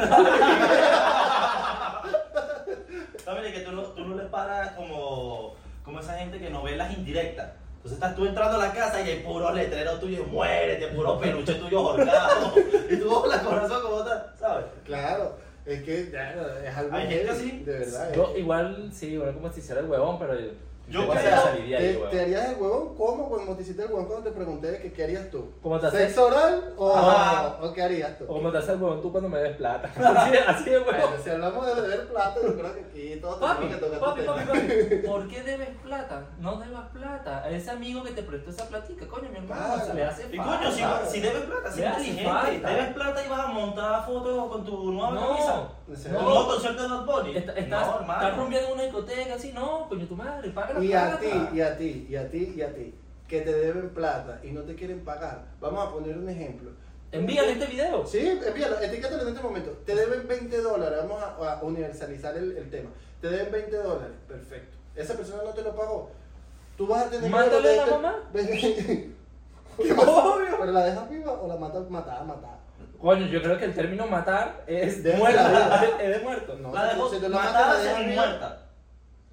¿Sabes? 3.24 3.52
Que 3.52 3.60
tú 3.60 3.72
no, 3.72 3.82
tú 3.82 4.04
no 4.04 4.16
le 4.16 4.24
paras 4.24 4.72
como, 4.72 5.54
como 5.84 6.00
esa 6.00 6.18
gente 6.18 6.38
que 6.38 6.50
no 6.50 6.62
ve 6.62 6.76
las 6.76 6.92
indirectas. 6.96 7.52
Entonces 7.76 7.96
estás 8.02 8.16
tú 8.16 8.24
entrando 8.26 8.56
a 8.56 8.66
la 8.66 8.72
casa 8.72 9.02
y 9.02 9.10
hay 9.10 9.20
puro 9.20 9.52
letrero 9.52 9.98
tuyo, 9.98 10.24
muérete, 10.24 10.88
puro 10.88 11.18
peluche 11.18 11.54
tuyo 11.54 11.78
ahorcado. 11.90 12.54
y 12.90 12.96
tú 12.96 13.08
con 13.10 13.28
la 13.28 13.42
corazón 13.42 13.82
como 13.82 13.96
otra, 13.96 14.34
¿sabes? 14.40 14.64
claro, 14.86 15.36
es 15.66 15.82
que 15.82 16.10
ya, 16.12 16.32
es 16.64 16.76
algo 16.76 16.94
Hay 16.96 17.06
gente 17.08 17.24
heavy, 17.26 17.28
así. 17.50 17.64
de 17.64 17.72
verdad. 17.78 18.12
Yo 18.14 18.30
es- 18.32 18.38
igual, 18.38 18.90
sí, 18.92 19.16
bueno, 19.16 19.32
como 19.34 19.52
si 19.52 19.60
hiciera 19.60 19.80
el 19.80 19.88
huevón, 19.88 20.18
pero 20.18 20.38
yo. 20.38 20.48
Yo 20.86 21.08
creo- 21.08 21.42
¿Te, 21.78 21.94
te 22.10 22.20
harías 22.20 22.50
el 22.50 22.56
huevón 22.60 22.94
como 22.94 23.28
cuando 23.30 23.56
te 23.56 23.62
hiciste 23.62 23.82
el 23.84 23.88
huevón 23.88 24.04
cuando 24.06 24.24
te 24.28 24.32
pregunté 24.36 24.78
que 24.82 24.92
qué 24.92 25.04
harías 25.04 25.30
tú? 25.30 25.50
¿Cómo 25.62 25.80
te 25.80 25.86
haces? 25.86 26.00
¿Sexo 26.08 26.26
oral 26.26 26.74
o, 26.76 26.94
Ajá. 26.94 27.56
o 27.62 27.72
qué 27.72 27.82
harías 27.82 28.18
tú? 28.18 28.24
O 28.24 28.34
como 28.34 28.52
te 28.52 28.58
haces 28.58 28.70
el 28.70 28.82
huevón 28.82 29.00
tú 29.00 29.10
cuando 29.10 29.30
me 29.30 29.38
des 29.38 29.56
plata. 29.56 29.90
Así, 29.96 30.36
así 30.46 30.64
de 30.70 30.78
huevón. 30.78 30.94
Bueno, 30.94 31.16
si 31.24 31.30
hablamos 31.30 31.66
de 31.66 31.80
deber 31.82 32.08
plata, 32.08 32.34
yo 32.42 32.54
creo 32.54 32.74
que 32.74 32.80
aquí 32.80 33.20
todos 33.20 33.38
Papi, 33.38 33.66
tenemos 33.66 33.80
que 33.80 33.86
tocar 33.86 34.00
papi, 34.00 34.20
este 34.20 34.32
papi, 34.32 34.46
papi, 34.46 34.96
¿por 35.08 35.28
qué 35.28 35.42
debes 35.42 35.68
plata? 35.82 36.26
No 36.38 36.56
debas 36.58 36.88
plata. 36.92 37.42
A 37.44 37.50
ese 37.50 37.70
amigo 37.70 38.02
que 38.04 38.10
te 38.10 38.22
prestó 38.22 38.50
esa 38.50 38.68
platica, 38.68 39.06
coño, 39.08 39.30
mi 39.30 39.38
hermano, 39.38 39.62
Claro. 39.74 39.86
se 39.86 39.94
le 39.94 40.04
hace 40.04 40.28
Y 40.30 40.36
falta. 40.36 40.58
coño, 40.58 40.70
si, 40.70 41.10
si 41.12 41.20
debes 41.20 41.42
plata, 41.44 41.72
si 41.72 41.82
inteligente, 41.82 42.60
debes 42.68 42.92
plata 42.92 43.24
y 43.24 43.28
vas 43.30 43.40
a 43.40 43.46
montar 43.48 44.04
fotos 44.06 44.48
con 44.52 44.64
tu 44.64 44.92
nueva. 44.92 45.12
No. 45.12 45.83
No. 45.86 46.22
nuevo 46.22 46.46
concierto 46.46 46.82
de 46.82 46.88
Bad 46.88 47.04
Bunny. 47.06 47.36
Está- 47.36 47.52
no, 47.52 47.58
Estás, 47.60 47.94
hermano. 48.00 48.22
estás 48.22 48.36
rumbeando 48.38 48.68
en 48.68 48.74
una 48.74 48.82
discoteca 48.84 49.34
así, 49.34 49.52
no, 49.52 49.88
coño, 49.88 50.06
tu 50.06 50.16
madre, 50.16 50.50
paga 50.50 50.74
la 50.74 50.84
Y 50.84 50.88
plata. 50.88 51.14
a 51.14 51.18
ti, 51.20 51.28
y 51.54 51.60
a 51.60 51.76
ti, 51.78 52.06
y 52.08 52.16
a 52.16 52.30
ti, 52.30 52.54
y 52.56 52.62
a 52.62 52.74
ti, 52.74 52.94
que 53.28 53.40
te 53.42 53.52
deben 53.52 53.90
plata 53.90 54.40
y 54.42 54.50
no 54.52 54.62
te 54.62 54.74
quieren 54.74 55.04
pagar. 55.04 55.44
Vamos 55.60 55.86
a 55.86 55.90
poner 55.92 56.16
un 56.16 56.28
ejemplo. 56.28 56.70
Envíale 57.12 57.52
este 57.52 57.66
video. 57.66 58.06
Sí, 58.06 58.18
envíalo, 58.44 58.78
etiquétalo 58.80 59.22
en 59.22 59.28
este 59.28 59.42
momento. 59.42 59.70
Te 59.86 59.94
deben 59.94 60.26
20 60.26 60.60
dólares, 60.62 60.98
vamos 61.02 61.22
a, 61.22 61.52
a 61.58 61.62
universalizar 61.62 62.36
el, 62.36 62.56
el 62.56 62.70
tema. 62.70 62.90
Te 63.20 63.28
deben 63.28 63.52
20 63.52 63.76
dólares, 63.76 64.16
perfecto. 64.26 64.76
Esa 64.96 65.14
persona 65.14 65.42
no 65.44 65.50
te 65.50 65.62
lo 65.62 65.74
pagó. 65.76 66.10
Tú 66.76 66.86
vas 66.86 67.06
a 67.06 67.10
tener 67.10 67.30
Mándale 67.30 67.78
a 67.80 67.86
la 67.86 67.92
mamá. 67.92 68.16
¿Qué? 68.32 69.10
Obvio. 69.78 70.56
¿Pero 70.60 70.72
la 70.72 70.84
dejas 70.84 71.10
viva 71.10 71.32
o 71.32 71.46
la 71.48 71.56
matas 71.56 71.88
matada, 71.90 72.22
matada? 72.24 72.58
Coño, 73.04 73.26
yo 73.26 73.42
creo 73.42 73.58
que 73.58 73.66
el 73.66 73.74
término 73.74 74.06
matar 74.06 74.64
es 74.66 75.02
De 75.02 75.12
muerto, 75.12 75.40
es 76.00 76.08
de 76.08 76.18
muerto. 76.20 76.56
No, 76.58 76.72
La 76.72 76.88
si- 76.88 76.94
dejo 76.96 77.10
si 77.10 77.18
te 77.20 77.28
lo 77.28 77.36
matas, 77.36 77.52
matada 77.52 77.74
la 77.74 77.80
dejas 77.82 78.06
viva. 78.06 78.14
muerta. 78.26 78.66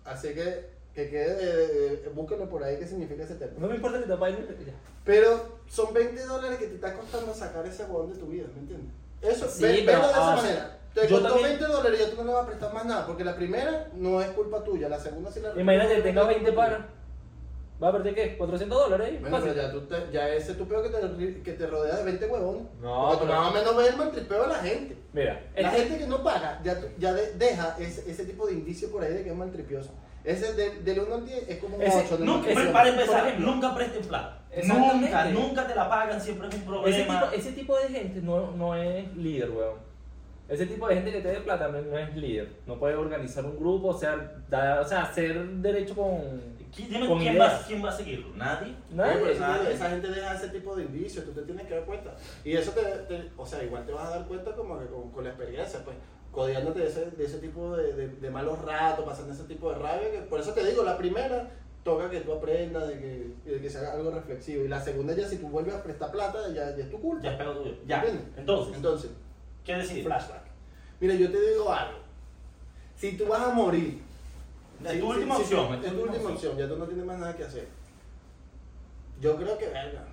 Así 0.04 0.28
que, 0.34 0.70
que 0.94 1.10
quede, 1.10 1.38
eh, 1.42 2.02
eh, 2.06 2.12
búsquenlo 2.14 2.50
por 2.50 2.62
ahí 2.66 2.78
qué 2.78 2.86
significa 2.86 3.24
ese 3.24 3.36
término. 3.36 3.62
No 3.62 3.68
me 3.70 3.76
importa 3.76 4.00
si 4.02 4.10
te 4.10 4.18
pagan. 4.18 4.46
ya. 4.66 4.74
Pero 5.06 5.60
son 5.70 5.94
20 5.94 6.22
dólares 6.26 6.58
que 6.60 6.68
te 6.68 6.76
está 6.76 6.94
costando 6.94 7.34
sacar 7.34 7.66
ese 7.66 7.86
huevón 7.86 8.12
de 8.12 8.20
tu 8.20 8.26
vida, 8.26 8.48
¿me 8.54 8.60
entiendes? 8.60 8.94
Eso, 9.22 9.48
Sí, 9.48 9.64
ve- 9.64 9.84
pero, 9.86 10.00
velo 10.02 10.08
de 10.08 10.12
esa 10.20 10.34
ah, 10.34 10.36
manera. 10.36 10.78
Te 10.94 11.08
yo 11.08 11.16
costó 11.22 11.28
también- 11.30 11.58
20 11.60 11.66
dólares 11.74 12.00
y 12.02 12.04
ya 12.04 12.10
tú 12.10 12.16
no 12.18 12.24
le 12.26 12.34
vas 12.34 12.44
a 12.44 12.48
prestar 12.48 12.74
más 12.74 12.86
nada, 12.86 13.08
porque 13.08 13.24
la 13.24 13.36
primera 13.38 13.88
no 13.94 14.22
es 14.22 14.28
culpa 14.32 14.62
tuya, 14.66 14.90
la 14.90 15.00
segunda 15.00 15.32
sí 15.32 15.40
la 15.40 15.54
Imagínate 15.62 15.96
que 15.96 16.02
tenga 16.02 16.24
20 16.26 16.52
panas. 16.52 16.80
¿Va 17.82 17.90
a 17.90 17.92
perder 17.94 18.14
qué? 18.14 18.38
¿400 18.38 18.68
dólares 18.68 19.08
ahí? 19.08 19.18
Bueno, 19.18 19.38
Fácil. 19.38 19.54
pero 19.56 19.68
ya, 19.68 19.72
tú 19.74 19.82
te, 19.82 19.96
ya 20.12 20.30
ese 20.30 20.54
tu 20.54 20.68
peor 20.68 20.84
que 20.84 20.90
te, 20.90 21.42
que 21.42 21.54
te 21.54 21.66
rodea 21.68 21.96
de 21.98 22.04
20 22.04 22.28
huevones. 22.28 22.62
No, 22.82 23.10
Porque 23.10 23.26
tú 23.26 23.32
más 23.32 23.48
o 23.48 23.54
menos 23.54 23.76
ves 23.78 23.90
el 23.90 23.98
maltripeo 23.98 24.42
de 24.44 24.48
la 24.48 24.56
gente. 24.56 24.98
Mira, 25.14 25.42
La 25.56 25.70
este- 25.70 25.80
gente 25.84 25.98
que 25.98 26.08
no 26.08 26.24
paga 26.24 26.60
ya, 26.64 26.80
ya 27.00 27.14
de- 27.14 27.34
deja 27.34 27.76
ese, 27.80 28.10
ese 28.12 28.26
tipo 28.26 28.46
de 28.46 28.54
indicio 28.54 28.92
por 28.92 29.04
ahí 29.04 29.14
de 29.14 29.24
que 29.24 29.30
es 29.32 29.36
maltripioso. 29.36 29.90
Ese 30.24 30.54
de, 30.54 30.70
del 30.82 31.00
1 31.00 31.16
al 31.16 31.26
10 31.26 31.50
es 31.50 31.58
como 31.58 31.78
un 31.78 31.82
Ese- 31.82 32.04
8. 32.06 32.18
de 32.18 32.26
Nunca, 32.26 32.38
maltripión. 32.46 32.74
para 32.74 32.90
empezar, 32.90 33.32
Por 33.34 33.40
nunca 33.42 33.76
presten 33.76 34.04
plata. 34.04 34.38
Exactamente. 34.52 35.06
Nunca, 35.08 35.26
nunca 35.26 35.68
te 35.68 35.76
la 35.76 35.90
pagan, 35.90 36.22
siempre 36.22 36.48
es 36.50 36.54
un 36.54 36.60
ese, 36.62 36.70
problema. 36.70 37.22
tipo, 37.22 37.34
ese 37.34 37.52
tipo 37.54 37.78
de 37.80 37.88
gente 37.88 38.22
no, 38.22 38.52
no 38.52 38.76
es 38.76 39.16
líder, 39.18 39.50
weón. 39.50 39.76
Ese 40.48 40.66
tipo 40.68 40.88
de 40.88 40.96
gente 40.96 41.12
que 41.14 41.22
te 41.22 41.30
dé 41.30 41.40
plata 41.40 41.70
no, 41.70 41.82
no 41.82 41.98
es 41.98 42.16
líder. 42.16 42.50
No 42.68 42.78
puede 42.78 42.96
organizar 42.96 43.44
un 43.46 43.58
grupo, 43.58 43.88
o 43.88 43.98
sea, 43.98 44.36
da- 44.50 44.82
o 44.82 44.88
sea 44.88 45.02
hacer 45.04 45.44
derecho 45.44 45.96
con. 45.96 46.61
¿Qui- 46.76 46.88
Dime 46.88 47.08
con 47.08 47.20
quién 47.20 47.40
va, 47.40 47.62
quién 47.68 47.84
va 47.84 47.90
a 47.90 47.92
seguirlo. 47.92 48.28
Nadie. 48.36 48.76
Nadie. 48.92 49.24
Que 49.24 49.74
esa 49.74 49.90
gente 49.90 50.08
deja 50.08 50.34
ese 50.36 50.50
tipo 50.50 50.76
de 50.76 50.84
indicios, 50.84 51.26
tú 51.26 51.32
te 51.32 51.42
tienes 51.42 51.68
que 51.68 51.76
dar 51.76 51.84
cuenta. 51.86 52.16
Y 52.46 52.54
eso 52.54 52.72
te, 52.72 52.82
te- 52.82 53.30
o 53.38 53.46
sea, 53.46 53.64
igual 53.64 53.86
te 53.86 53.92
vas 53.92 54.06
a 54.08 54.10
dar 54.18 54.28
cuenta 54.28 54.54
como 54.56 54.80
que 54.80 54.86
con, 54.86 55.12
con 55.12 55.24
la 55.24 55.32
experiencia, 55.32 55.84
pues, 55.84 55.98
codeándote 56.32 56.80
de 56.80 56.88
ese, 56.88 57.12
de 57.12 57.26
ese 57.26 57.40
tipo 57.40 57.76
de, 57.76 57.94
de- 57.94 58.08
de 58.08 58.30
malos 58.30 58.60
ratos, 58.64 59.04
pasando 59.06 59.34
ese 59.34 59.44
tipo 59.44 59.70
de 59.72 59.80
rabia. 59.80 60.12
Que, 60.12 60.18
por 60.20 60.40
eso 60.40 60.54
te 60.54 60.66
digo, 60.66 60.84
la 60.84 60.98
primera 60.98 61.50
toca 61.84 62.10
que 62.10 62.22
tú 62.22 62.32
aprendas, 62.32 62.88
de 62.88 63.00
que, 63.00 63.52
de 63.52 63.60
que 63.60 63.70
se 63.70 63.80
haga 63.80 63.94
algo 63.94 64.12
reflexivo. 64.12 64.64
Y 64.64 64.68
la 64.70 64.80
segunda 64.80 65.14
ya 65.14 65.28
si 65.28 65.38
tú 65.40 65.50
vuelves 65.50 65.74
a 65.76 65.84
prestar 65.84 66.12
plata, 66.12 66.48
ya, 66.50 66.76
ya 66.78 66.84
es 66.84 66.90
tu 66.92 67.02
culpa. 67.02 67.24
Ya 67.24 67.32
es 67.32 67.38
pedo 67.38 67.58
tuyo. 67.58 67.76
Ya. 67.86 67.98
¿Entiendes? 67.98 68.26
Entonces, 68.38 68.76
Entonces, 68.76 69.12
¿qué 69.66 69.76
decir? 69.76 70.04
Flashback. 70.06 70.44
mira, 71.02 71.16
yo 71.16 71.30
te 71.32 71.42
digo 71.50 71.70
algo. 71.74 72.00
Si 72.96 73.18
tú 73.18 73.26
vas 73.26 73.42
a 73.42 73.50
morir 73.54 74.00
Es 74.86 75.00
tu 75.00 75.10
última 75.10 75.38
opción. 75.38 75.84
Es 75.84 75.92
tu 75.92 76.02
última 76.04 76.30
opción, 76.30 76.58
ya 76.58 76.68
tú 76.68 76.76
no 76.78 76.86
tienes 76.86 77.06
más 77.06 77.18
nada 77.20 77.36
que 77.36 77.44
hacer. 77.44 77.68
Yo 79.20 79.36
creo 79.38 79.58
que, 79.58 79.68
verga. 79.68 80.06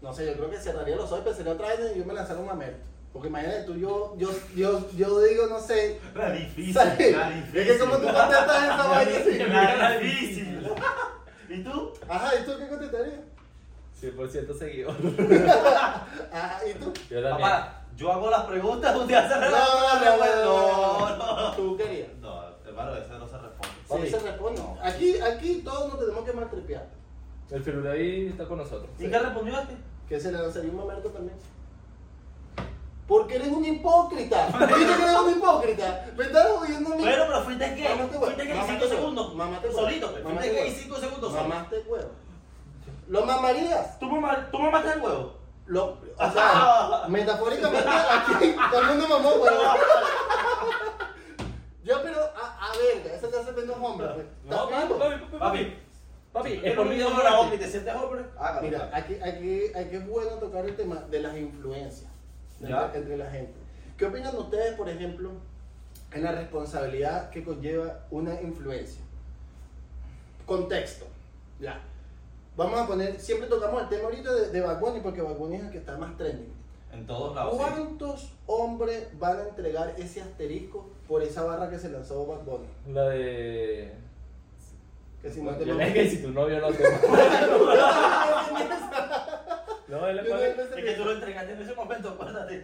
No 0.00 0.12
sé, 0.12 0.26
yo 0.26 0.34
creo 0.34 0.50
que 0.50 0.58
cerraría 0.58 0.94
los 0.96 1.10
ojos 1.10 1.24
pensaría 1.24 1.52
otra 1.52 1.68
vez 1.68 1.80
y 1.94 1.98
yo 1.98 2.04
me 2.04 2.14
lanzaría 2.14 2.40
un 2.42 2.46
mamerto. 2.48 2.78
Porque 3.12 3.28
imagínate 3.28 3.62
tú, 3.64 3.74
yo, 3.74 4.14
yo, 4.16 4.30
yo, 4.54 4.88
yo 4.96 5.20
digo, 5.22 5.46
no 5.48 5.58
sé. 5.60 5.98
La 6.14 6.30
difícil, 6.30 6.74
¿sabes? 6.74 7.16
la 7.16 7.30
Es 7.30 7.34
difícil. 7.52 7.66
que 7.72 7.78
como 7.78 7.96
tú 7.96 8.04
contestas 8.06 8.62
esa 8.64 8.86
vaina 8.86 9.18
así. 9.18 9.38
La 9.38 9.98
difícil. 9.98 10.68
¿Y 11.48 11.62
tú? 11.64 11.92
Ajá, 12.08 12.30
¿y 12.38 12.44
tú 12.44 12.52
qué 12.58 12.68
contestarías? 12.68 13.20
100% 14.00 14.58
seguidor. 14.58 14.94
Ajá, 16.32 16.60
¿y 16.68 16.74
tú? 16.74 16.92
Yo 17.10 17.20
también. 17.22 17.48
Papá, 17.50 17.82
yo 17.96 18.12
hago 18.12 18.30
las 18.30 18.44
preguntas, 18.44 18.94
usted 18.94 19.14
hace 19.16 19.34
No, 19.34 19.40
las 19.50 19.50
no, 19.50 20.00
preguntas. 20.00 20.44
no, 20.44 21.16
No, 21.16 21.36
no. 21.50 21.56
¿Tú 21.56 21.76
querías? 21.76 21.97
Hermano, 22.78 22.96
ese 22.96 23.18
no 23.18 23.28
se 23.28 23.38
responde. 23.38 23.68
Sí, 23.68 23.88
Papi. 23.88 24.08
se 24.10 24.18
responde. 24.20 24.60
No. 24.60 24.78
Aquí, 24.82 25.18
aquí 25.20 25.62
todos 25.64 25.88
nos 25.88 25.98
tenemos 25.98 26.24
que 26.24 26.32
maltripear. 26.32 26.86
El 27.50 27.62
Firulei 27.64 28.28
está 28.28 28.44
con 28.46 28.58
nosotros. 28.58 28.90
¿Y 28.98 29.08
qué 29.10 29.18
respondió 29.18 29.58
este? 29.58 29.76
Que 30.08 30.20
se 30.20 30.30
le 30.30 30.38
lanzaría 30.38 30.70
un 30.70 30.76
mamerto 30.76 31.08
también. 31.08 31.36
Porque 33.06 33.36
eres 33.36 33.48
un 33.48 33.64
hipócrita. 33.64 34.46
¿Viste 34.58 34.74
que 34.76 35.02
eres 35.02 35.18
un 35.18 35.30
hipócrita? 35.30 36.06
Me 36.16 36.24
estás 36.24 36.46
jodiendo 36.52 36.92
a 36.92 36.96
mí. 36.96 37.02
Bueno, 37.02 37.24
pero 37.26 37.42
fuiste 37.42 37.74
gay. 37.74 37.88
Mámate 37.96 38.16
huevo. 38.16 38.24
Fuiste 38.26 38.44
gay 38.44 38.54
Mámate 38.54 38.72
5 38.72 38.84
huevo. 38.84 38.96
segundos. 38.96 39.34
Mámate 39.34 39.68
Tú 39.68 39.74
huevo. 39.76 39.88
solito, 39.88 40.10
pues. 40.12 40.22
Fuiste 40.22 40.48
gay 40.50 40.62
huevo. 40.68 40.76
5 40.82 40.96
segundos 40.96 41.32
solo. 41.32 41.48
Mamaste 41.48 41.78
huevo. 41.88 42.10
¿Lo 43.08 43.24
mamarías? 43.24 43.98
¿Tú, 43.98 44.06
mamá, 44.06 44.48
¿Tú 44.52 44.58
mamaste 44.58 44.92
el 44.92 45.00
huevo? 45.00 45.38
Lo, 45.66 45.84
o 46.18 46.32
sea, 46.32 47.04
metafóricamente 47.08 47.88
aquí 47.88 48.54
todo 48.70 48.80
el 48.80 48.86
mundo 48.88 49.08
mamó 49.08 49.30
huevo. 49.30 49.62
Yo, 51.82 52.02
pero, 52.02 52.20
a, 52.20 52.66
a 52.66 52.72
ver, 53.58 53.66
ese 53.66 53.72
te 53.72 53.72
hace 53.72 53.78
menos 53.78 53.90
hombre. 53.90 54.06
Pues. 54.14 54.26
No, 54.44 54.64
¿Estás 54.64 54.82
papi, 54.82 54.98
papi, 54.98 55.14
papi. 55.24 55.38
Papi, 55.38 55.76
Papi, 56.32 56.56
¿tú 56.58 56.66
es 56.66 56.74
por 56.76 56.86
un 56.86 57.02
o 57.02 57.06
hombre 57.08 57.30
muerte. 57.30 57.56
y 57.56 57.58
te 57.58 57.68
sientes 57.70 57.94
hombre? 57.94 58.24
Mira, 58.62 58.90
aquí, 58.92 59.14
aquí, 59.14 59.62
aquí 59.74 59.96
es 59.96 60.06
bueno 60.06 60.30
tocar 60.32 60.64
el 60.64 60.76
tema 60.76 60.96
de 61.10 61.20
las 61.20 61.36
influencias 61.36 62.10
entre, 62.60 62.98
entre 62.98 63.16
la 63.16 63.30
gente. 63.30 63.54
¿Qué 63.96 64.06
opinan 64.06 64.36
ustedes, 64.36 64.74
por 64.74 64.88
ejemplo, 64.88 65.32
en 66.12 66.22
la 66.22 66.32
responsabilidad 66.32 67.30
que 67.30 67.42
conlleva 67.42 68.00
una 68.10 68.40
influencia? 68.40 69.02
Contexto, 70.46 71.06
ya. 71.60 71.80
Vamos 72.56 72.78
a 72.80 72.86
poner, 72.86 73.20
siempre 73.20 73.48
tocamos 73.48 73.82
el 73.82 73.88
tema 73.88 74.04
ahorita 74.04 74.32
de, 74.32 74.50
de 74.50 74.60
Bad 74.60 74.80
Bunny 74.80 75.00
porque 75.00 75.22
Bad 75.22 75.36
Bunny 75.36 75.56
es 75.56 75.62
el 75.64 75.70
que 75.70 75.78
está 75.78 75.96
más 75.96 76.16
trending. 76.16 76.52
En 76.98 77.06
todos 77.06 77.34
lados. 77.34 77.52
sí. 77.54 77.58
¿Cuántos 77.58 78.32
hombres 78.46 79.08
van 79.18 79.38
a 79.38 79.42
entregar 79.48 79.94
ese 79.98 80.20
asterisco 80.22 80.90
por 81.06 81.22
esa 81.22 81.44
barra 81.44 81.70
que 81.70 81.78
se 81.78 81.88
lanzó 81.90 82.26
Bad 82.26 82.42
Bunny? 82.44 82.66
La 82.92 83.08
de. 83.08 83.92
Que 85.22 85.30
si 85.30 85.42
no 85.42 85.52
te 85.56 85.64
mamas- 85.66 85.76
le 85.78 85.84
dije, 85.86 86.10
si 86.10 86.22
tu 86.22 86.30
novio 86.30 86.60
no 86.60 86.68
te. 86.72 86.84
No, 89.88 90.06
él 90.06 90.18
es 90.18 90.26
Es 90.26 90.84
que 90.84 90.92
tú 90.96 91.04
lo 91.06 91.12
entregaste 91.12 91.52
en 91.52 91.62
ese 91.62 91.74
momento, 91.74 92.10
acuérdate. 92.10 92.62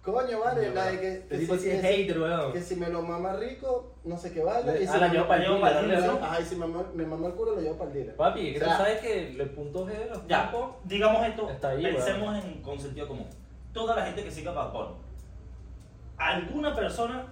Coño, 0.00 0.40
vale, 0.40 0.70
la 0.72 0.86
de 0.86 1.00
que, 1.00 1.26
que 1.28 1.36
si- 1.36 1.42
es 1.44 1.50
que 1.50 1.58
si- 1.58 1.70
hater, 1.82 2.18
weón. 2.20 2.52
Que 2.52 2.62
si 2.62 2.76
me 2.76 2.88
lo 2.88 3.02
mama 3.02 3.34
rico, 3.34 3.92
no 4.04 4.16
sé 4.16 4.32
qué 4.32 4.42
vale. 4.42 4.72
Le- 4.72 4.82
Y 4.84 4.86
si 4.86 4.92
ah, 4.94 4.98
la 4.98 5.08
llevo 5.08 5.24
lo- 5.24 5.28
para 5.28 5.44
el 5.44 5.60
para 5.60 5.80
el 5.80 5.88
dealer, 5.88 6.02
dealer, 6.04 6.20
¿no? 6.20 6.26
Ajá, 6.26 6.40
y 6.40 6.44
si 6.44 6.56
me 6.56 6.66
me 6.94 7.04
mamó 7.04 7.26
el 7.26 7.34
culo, 7.34 7.56
lo 7.56 7.60
llevo 7.60 7.76
para 7.76 7.90
el 7.90 7.96
dealer. 7.96 8.16
Papi, 8.16 8.52
que 8.52 8.56
O 8.56 8.64
sea, 8.64 8.68
tú 8.78 8.82
sabes 8.84 9.00
que 9.00 9.30
el 9.32 9.50
punto 9.50 9.84
G 9.86 9.98
de 9.98 10.06
los 10.06 10.26
Ya, 10.28 10.52
digamos 10.84 11.26
esto, 11.26 11.50
Está 11.50 11.68
ahí, 11.70 11.82
pensemos 11.82 12.44
en, 12.44 12.62
con 12.62 12.78
sentido 12.78 13.08
común. 13.08 13.26
Toda 13.76 13.94
la 13.94 14.06
gente 14.06 14.24
que 14.24 14.30
siga 14.30 14.52
Bad 14.52 14.72
Bunny, 14.72 14.94
alguna 16.16 16.74
persona 16.74 17.26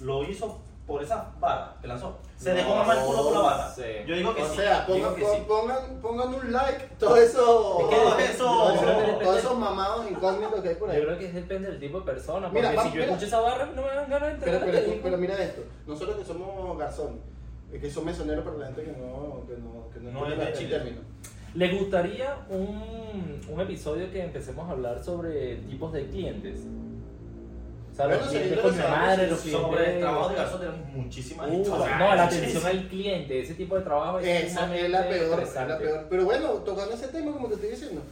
lo 0.00 0.24
hizo 0.24 0.58
por 0.86 1.02
esa 1.02 1.32
barra 1.40 1.74
que 1.80 1.88
lanzó. 1.88 2.18
Se 2.36 2.52
dejó 2.52 2.68
No 2.68 2.76
mamar 2.76 2.98
el 2.98 3.04
culo 3.04 3.24
por 3.24 3.32
la 3.32 3.40
barra. 3.40 3.70
sé. 3.70 4.04
Yo 4.06 4.14
digo 4.14 4.34
que 4.34 4.42
o 4.42 4.48
sí. 4.50 4.56
sea, 4.56 4.84
digo 4.84 4.98
pongan, 5.08 5.14
que 5.14 5.24
sí. 5.24 5.44
pongan, 5.48 6.00
pongan 6.02 6.34
un 6.34 6.52
like, 6.52 6.84
todo 6.98 7.16
eso. 7.16 7.78
Es 7.80 7.86
que 7.88 7.96
todo 7.96 8.18
eso- 8.18 8.74
eso- 8.74 9.18
todos 9.22 9.38
esos 9.38 9.58
mamados 9.58 10.10
incógnitos 10.10 10.60
que 10.60 10.68
hay 10.68 10.74
por 10.74 10.88
Yo 10.88 10.94
ahí. 10.94 11.02
creo 11.02 11.18
que 11.18 11.32
depende 11.32 11.70
del 11.70 11.80
tipo 11.80 12.00
de 12.00 12.04
persona. 12.04 12.48
Porque 12.48 12.58
Mira, 12.58 12.70
si 12.72 12.76
vamos, 12.76 12.92
yo 12.92 13.00
mira. 13.00 13.06
escucho 13.12 13.26
esa 13.26 13.40
barra, 13.40 13.66
no 13.74 13.82
me 13.82 13.88
dan 13.88 14.10
ganas 14.10 14.32
de 14.32 14.44
Pero, 14.44 14.56
entrar. 14.58 14.70
pero, 14.84 15.00
pero 15.02 15.16
mira 15.16 15.42
esto, 15.42 15.62
nosotros 15.86 16.16
que 16.18 16.24
somos 16.26 16.78
garzones, 16.78 17.20
es 17.72 17.80
que 17.80 17.90
son 17.90 18.04
mesoneros 18.04 18.44
para 18.44 18.58
la 18.58 18.66
gente 18.66 18.82
que 18.84 18.92
no, 18.92 19.46
que 19.46 19.56
no, 19.56 19.88
que 19.94 20.00
no, 20.00 20.12
No 20.12 20.26
es 20.42 20.60
el 20.60 20.68
término. 20.70 21.00
¿Le 21.56 21.68
gustaría 21.72 22.36
un, 22.50 23.40
un 23.48 23.60
episodio 23.60 24.10
que 24.10 24.22
empecemos 24.22 24.68
a 24.68 24.72
hablar 24.72 25.02
sobre 25.02 25.56
tipos 25.68 25.92
de 25.92 26.06
clientes? 26.08 26.60
O 27.92 27.94
sea, 27.96 28.06
Bueno, 28.08 28.20
los 28.20 28.30
clientes 28.30 28.58
con 28.60 28.76
mi 28.76 28.82
madre, 28.82 29.26
los 29.28 29.40
clientes... 29.40 29.62
Sobre 29.66 29.94
el 29.94 30.00
trabajo 30.00 30.28
de 30.28 30.34
garzón 30.34 30.60
tenemos 30.60 30.88
muchísimas 30.92 31.48
Uh, 31.50 31.60
historias. 31.62 31.98
no, 31.98 32.14
la 32.14 32.24
atención 32.24 32.66
al 32.66 32.88
cliente, 32.88 33.40
ese 33.40 33.54
tipo 33.54 33.74
de 33.76 33.82
trabajo 33.84 34.18
es 34.18 34.26
Esa 34.52 34.76
es 34.76 34.90
la 34.90 35.08
peor, 35.08 35.42
es 35.42 35.54
la 35.54 35.78
peor. 35.78 36.06
Pero 36.10 36.24
bueno, 36.26 36.48
tocando 36.56 36.92
ese 36.94 37.08
tema, 37.08 37.32
como 37.32 37.48
te 37.48 37.54
estoy 37.54 37.70
diciendo, 37.70 38.02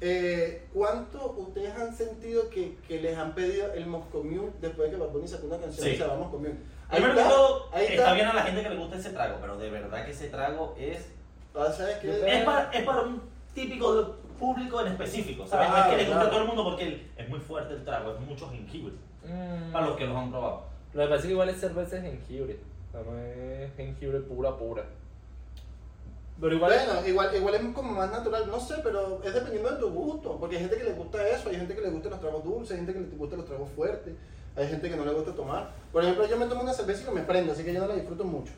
eh, 0.00 0.62
¿cuánto 0.72 1.32
ustedes 1.38 1.74
han 1.76 1.94
sentido 1.94 2.48
que, 2.48 2.76
que 2.88 3.00
les 3.02 3.16
han 3.18 3.34
pedido 3.34 3.72
el 3.74 3.84
Moscommune 3.86 4.52
después 4.62 4.90
de 4.90 4.96
que 4.96 5.02
Bad 5.02 5.10
Bunny 5.12 5.28
sacó 5.28 5.48
una 5.48 5.58
canción 5.58 5.84
Sí. 5.84 5.90
que 5.92 5.98
se 5.98 6.02
llama 6.02 6.16
Moscommune? 6.20 6.54
Ahí 6.88 7.02
está, 7.02 7.26
ahí 7.72 7.84
está 7.84 7.94
está. 7.94 8.12
bien 8.14 8.26
a 8.26 8.32
la 8.32 8.42
gente 8.42 8.62
que 8.62 8.68
le 8.70 8.76
gusta 8.76 8.96
ese 8.96 9.10
trago, 9.10 9.36
pero 9.40 9.58
de 9.58 9.68
verdad 9.70 10.04
que 10.06 10.12
ese 10.12 10.28
trago 10.28 10.74
es 10.78 11.08
¿Sabes 11.56 11.96
qué? 11.98 12.06
Yo 12.08 12.12
creo- 12.20 12.26
Es 12.26 12.44
para, 12.44 12.70
es 12.72 12.84
para 12.84 13.02
un 13.02 13.22
típico 13.54 14.16
público 14.38 14.80
en 14.82 14.88
específico, 14.88 15.46
¿sabes? 15.46 15.68
no 15.70 15.76
es 15.78 15.84
que 15.84 15.90
le 15.96 16.02
guste 16.04 16.12
claro. 16.12 16.26
a 16.26 16.30
todo 16.30 16.40
el 16.42 16.46
mundo 16.46 16.64
porque 16.64 17.06
es 17.16 17.28
muy 17.28 17.40
fuerte 17.40 17.74
el 17.74 17.84
trago, 17.84 18.12
es 18.14 18.20
mucho 18.20 18.48
jengibre. 18.50 18.94
Mm, 19.24 19.72
Para 19.72 19.86
los 19.86 19.96
que 19.96 20.06
los 20.06 20.16
han 20.16 20.30
probado. 20.30 20.62
Lo 20.92 21.02
que 21.02 21.08
pasa 21.08 21.16
es 21.20 21.22
que 21.26 21.30
igual 21.32 21.48
es 21.48 21.60
cerveza 21.60 21.96
de 21.96 22.02
jengibre. 22.02 22.58
No 22.94 23.18
es 23.18 23.74
jengibre 23.76 24.20
pura, 24.20 24.56
pura. 24.56 24.84
Pero 26.40 26.54
igual... 26.54 26.72
Bueno, 26.72 27.06
igual, 27.08 27.34
igual 27.34 27.54
es 27.54 27.62
como 27.74 27.92
más 27.92 28.10
natural, 28.10 28.46
no 28.46 28.60
sé, 28.60 28.74
pero 28.82 29.20
es 29.24 29.32
dependiendo 29.34 29.70
de 29.70 29.78
tu 29.78 29.90
gusto. 29.90 30.36
Porque 30.38 30.56
hay 30.56 30.62
gente 30.62 30.76
que 30.76 30.84
le 30.84 30.92
gusta 30.92 31.26
eso, 31.28 31.48
hay 31.48 31.56
gente 31.56 31.74
que 31.74 31.80
le 31.80 31.90
gusta 31.90 32.10
los 32.10 32.20
tragos 32.20 32.44
dulces, 32.44 32.72
hay 32.72 32.76
gente 32.78 32.92
que 32.92 33.00
le 33.00 33.16
gusta 33.16 33.36
los 33.36 33.46
tragos 33.46 33.68
fuertes, 33.74 34.14
hay 34.54 34.68
gente 34.68 34.88
que 34.90 34.96
no 34.96 35.04
le 35.04 35.12
gusta 35.12 35.34
tomar. 35.34 35.70
Por 35.92 36.02
ejemplo, 36.02 36.26
yo 36.26 36.36
me 36.36 36.46
tomo 36.46 36.62
una 36.62 36.72
cerveza 36.74 37.02
y 37.02 37.06
no 37.06 37.12
me 37.12 37.22
prendo, 37.22 37.52
así 37.52 37.64
que 37.64 37.72
yo 37.72 37.80
no 37.80 37.86
la 37.88 37.94
disfruto 37.94 38.24
mucho. 38.24 38.52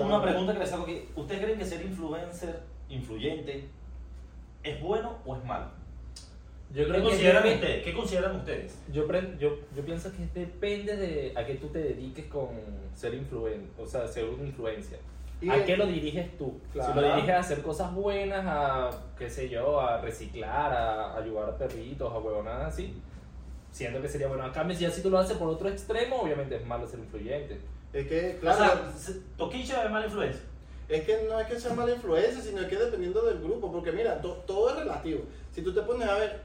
Una 0.00 0.22
pregunta 0.22 0.52
que 0.52 0.58
les 0.58 0.72
hago 0.72 0.82
aquí, 0.84 1.08
¿ustedes 1.16 1.42
creen 1.42 1.58
que 1.58 1.64
ser 1.64 1.84
influencer, 1.84 2.60
influyente, 2.88 3.68
es 4.62 4.80
bueno 4.80 5.18
o 5.24 5.36
es 5.36 5.44
malo? 5.44 5.66
yo 6.74 6.82
¿Qué 6.84 6.90
creo 6.90 7.02
que 7.02 7.08
consideran 7.10 7.42
debe- 7.44 7.54
ustedes? 7.54 7.84
¿Qué 7.84 7.92
consideran 7.94 8.36
ustedes? 8.36 8.78
Yo, 8.92 9.06
yo, 9.38 9.56
yo 9.74 9.84
pienso 9.84 10.10
que 10.12 10.26
depende 10.40 10.96
de 10.96 11.32
a 11.36 11.46
qué 11.46 11.54
tú 11.54 11.68
te 11.68 11.78
dediques 11.78 12.26
con 12.26 12.48
ser 12.94 13.14
influen 13.14 13.70
o 13.78 13.86
sea, 13.86 14.06
ser 14.08 14.24
una 14.28 14.42
influencia. 14.44 14.98
Y- 15.40 15.48
¿A 15.50 15.64
qué 15.64 15.76
lo 15.76 15.86
diriges 15.86 16.36
tú? 16.38 16.58
Claro. 16.72 16.92
Si 16.94 16.98
lo 17.00 17.06
diriges 17.14 17.34
a 17.34 17.38
hacer 17.38 17.62
cosas 17.62 17.94
buenas, 17.94 18.44
a, 18.46 18.90
qué 19.18 19.28
sé 19.30 19.48
yo, 19.48 19.80
a 19.80 20.00
reciclar, 20.00 20.72
a 20.72 21.16
ayudar 21.16 21.50
a 21.50 21.56
perritos, 21.58 22.12
a 22.12 22.18
huevonadas 22.18 22.72
así, 22.74 22.94
siento 23.70 24.00
que 24.02 24.08
sería 24.08 24.28
bueno. 24.28 24.44
A 24.44 24.52
cambio, 24.52 24.74
si 24.76 24.82
ya 24.84 24.90
si 24.90 25.02
tú 25.02 25.10
lo 25.10 25.18
haces 25.18 25.36
por 25.36 25.48
otro 25.48 25.68
extremo, 25.68 26.16
obviamente 26.22 26.56
es 26.56 26.66
malo 26.66 26.86
ser 26.88 26.98
influyente. 27.00 27.60
Es 27.96 28.06
que, 28.08 28.34
O 28.36 28.40
claro, 28.40 28.58
sea, 28.58 28.92
se- 28.98 29.20
Toquicha 29.38 29.84
es 29.84 29.90
mala 29.90 30.06
influencia. 30.06 30.42
es 30.88 31.02
que 31.04 31.22
no 31.28 31.40
es 31.40 31.46
que 31.46 31.58
sea 31.58 31.72
mala 31.74 31.92
influencia, 31.92 32.42
sino 32.42 32.66
que 32.68 32.76
dependiendo 32.76 33.22
del 33.22 33.38
grupo. 33.40 33.72
Porque 33.72 33.92
mira, 33.92 34.20
to- 34.20 34.42
todo 34.46 34.68
es 34.70 34.76
relativo. 34.76 35.22
Si 35.54 35.62
tú 35.62 35.72
te 35.72 35.80
pones 35.82 36.06
a 36.08 36.14
ver, 36.14 36.40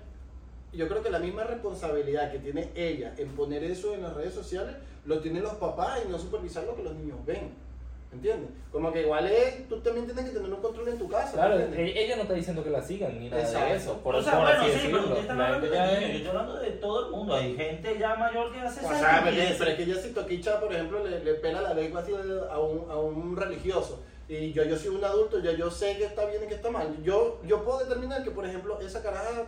yo 0.73 0.87
creo 0.87 1.03
que 1.03 1.09
la 1.09 1.19
misma 1.19 1.43
responsabilidad 1.43 2.31
que 2.31 2.39
tiene 2.39 2.69
ella 2.75 3.13
en 3.17 3.27
poner 3.29 3.63
eso 3.65 3.93
en 3.93 4.03
las 4.03 4.13
redes 4.13 4.33
sociales, 4.33 4.75
lo 5.05 5.19
tienen 5.19 5.43
los 5.43 5.55
papás 5.55 5.99
y 6.05 6.09
no 6.09 6.17
supervisar 6.17 6.63
lo 6.63 6.75
que 6.75 6.83
los 6.83 6.95
niños 6.95 7.17
ven. 7.25 7.51
¿Entiendes? 8.13 8.49
Como 8.73 8.91
que 8.91 9.03
igual 9.03 9.25
es, 9.25 9.69
tú 9.69 9.79
también 9.79 10.05
tienes 10.05 10.25
que 10.25 10.31
tener 10.31 10.53
un 10.53 10.61
control 10.61 10.89
en 10.89 10.97
tu 10.97 11.07
casa. 11.07 11.31
Claro, 11.33 11.57
¿entiendes? 11.57 11.95
e- 11.95 12.03
ella 12.03 12.15
no 12.17 12.21
está 12.23 12.33
diciendo 12.33 12.61
que 12.63 12.69
la 12.69 12.81
sigan 12.81 13.17
ni 13.17 13.29
nada 13.29 13.41
Exacto. 13.41 13.69
de 13.69 13.75
eso. 13.77 13.97
Por, 13.99 14.15
o 14.15 14.21
sea, 14.21 14.33
por 14.33 14.41
bueno, 14.41 14.61
así 14.61 14.71
sí, 14.71 14.71
pero 14.73 14.81
decirlo. 14.83 15.01
ustedes 15.01 15.21
están 15.21 15.37
La 15.37 15.45
hablando 15.45 15.67
de 15.67 15.71
niños, 15.79 15.91
yo 16.01 16.05
es- 16.07 16.15
estoy 16.15 16.27
hablando 16.27 16.55
de 16.59 16.71
todo 16.71 17.05
el 17.05 17.11
mundo. 17.11 17.35
Hay 17.35 17.55
gente 17.55 17.97
ya 17.97 18.15
mayor 18.15 18.51
que 18.51 18.59
hace 18.59 18.85
O 18.85 18.89
sea, 18.89 19.21
pero, 19.23 19.29
estupidez. 19.37 19.55
pero 19.59 19.71
es 19.71 19.77
que 19.77 19.85
ya 19.85 19.95
si 19.95 20.09
Toquicha, 20.09 20.59
por 20.59 20.73
ejemplo, 20.73 21.07
le, 21.07 21.23
le 21.23 21.33
pela 21.35 21.61
la 21.61 21.73
lengua 21.73 22.01
así 22.01 22.11
a 22.13 22.59
un, 22.59 22.91
a 22.91 22.97
un 22.97 23.37
religioso 23.37 24.01
y 24.27 24.51
yo, 24.53 24.63
yo 24.65 24.77
soy 24.77 24.89
un 24.95 25.03
adulto, 25.03 25.39
ya 25.39 25.51
yo 25.53 25.71
sé 25.71 25.95
que 25.97 26.03
está 26.05 26.25
bien 26.25 26.43
y 26.43 26.47
que 26.47 26.55
está 26.55 26.69
mal. 26.69 26.95
Yo, 27.03 27.39
yo 27.45 27.63
puedo 27.63 27.79
determinar 27.79 28.23
que, 28.25 28.31
por 28.31 28.45
ejemplo, 28.45 28.77
esa 28.81 29.01
caraja, 29.01 29.43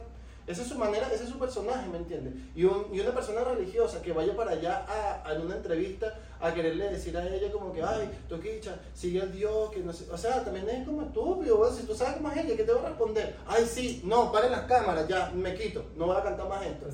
esa 0.48 0.62
es 0.62 0.68
su 0.68 0.78
manera, 0.78 1.08
ese 1.14 1.24
es 1.24 1.30
su 1.30 1.40
personaje, 1.40 1.88
¿me 1.90 1.98
entiendes? 1.98 2.34
Y, 2.56 2.66
un- 2.66 2.88
y 2.94 3.00
una 3.00 3.12
persona 3.12 3.44
religiosa 3.44 4.02
que 4.02 4.12
vaya 4.12 4.36
para 4.36 4.52
allá 4.52 4.86
a, 5.26 5.34
una 5.42 5.56
entrevista 5.56 6.14
a 6.40 6.54
quererle 6.54 6.90
decir 6.90 7.16
a 7.18 7.26
ella 7.28 7.52
como 7.52 7.72
que, 7.72 7.82
ay, 7.82 8.10
Toquicha, 8.28 8.76
sigue 8.94 9.22
al 9.22 9.32
Dios, 9.32 9.70
que 9.72 9.80
no 9.80 9.94
sé. 9.94 10.06
O 10.12 10.18
sea, 10.18 10.44
también 10.44 10.68
es 10.70 10.86
como 10.86 11.04
estúpido, 11.04 11.58
weón. 11.58 11.76
si 11.76 11.84
tú 11.84 11.96
sabes 11.96 12.16
cómo 12.16 12.30
es 12.32 12.38
ella, 12.38 12.56
¿qué 12.58 12.64
te 12.64 12.74
va 12.74 12.82
a 12.82 12.90
responder? 12.90 13.36
Ay, 13.48 13.66
sí, 13.66 14.02
no, 14.06 14.32
paren 14.32 14.52
las 14.52 14.64
cámaras, 14.64 15.08
ya, 15.08 15.32
me 15.34 15.56
quito, 15.56 15.84
no 15.96 16.08
voy 16.08 16.18
a 16.18 16.24
cantar 16.24 16.48
más 16.50 16.66
esto. 16.66 16.88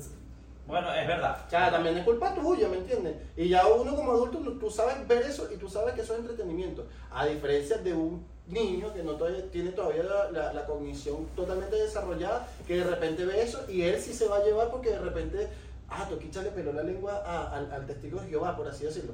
Bueno, 0.66 0.94
es 0.94 1.04
verdad. 1.08 1.36
Sea, 1.48 1.68
también 1.72 1.98
es 1.98 2.04
culpa 2.04 2.32
tuya, 2.32 2.68
¿me 2.68 2.76
entiendes? 2.76 3.16
Y 3.36 3.48
ya 3.48 3.66
uno 3.66 3.96
como 3.96 4.12
adulto, 4.12 4.38
tú 4.52 4.70
sabes 4.70 5.06
ver 5.08 5.22
eso 5.24 5.48
y 5.52 5.56
tú 5.56 5.68
sabes 5.68 5.94
que 5.94 6.02
eso 6.02 6.12
es 6.14 6.20
entretenimiento. 6.20 6.86
A 7.10 7.26
diferencia 7.26 7.78
de 7.78 7.92
un 7.92 8.24
niño 8.48 8.92
que 8.92 9.02
no 9.02 9.12
todavía- 9.12 9.48
tiene 9.50 9.70
todavía 9.70 10.02
la, 10.02 10.30
la- 10.30 10.52
la 10.52 10.66
cognición 10.66 11.26
totalmente 11.36 11.76
desarrollada, 11.76 12.46
que 12.66 12.76
de 12.78 12.84
repente 12.84 13.24
ve 13.24 13.42
eso 13.42 13.64
y 13.68 13.82
él 13.82 14.00
sí 14.00 14.12
se 14.12 14.26
va 14.28 14.38
a 14.38 14.44
llevar 14.44 14.70
porque 14.70 14.90
de 14.90 14.98
repente, 14.98 15.48
ah, 15.88 16.06
Toquicha 16.08 16.42
le 16.42 16.50
peló 16.50 16.72
la 16.72 16.82
lengua 16.82 17.22
a- 17.24 17.54
al, 17.56 17.70
al 17.72 17.86
testigo 17.86 18.20
de 18.20 18.28
Jehová, 18.28 18.56
por 18.56 18.66
así 18.68 18.84
decirlo. 18.84 19.12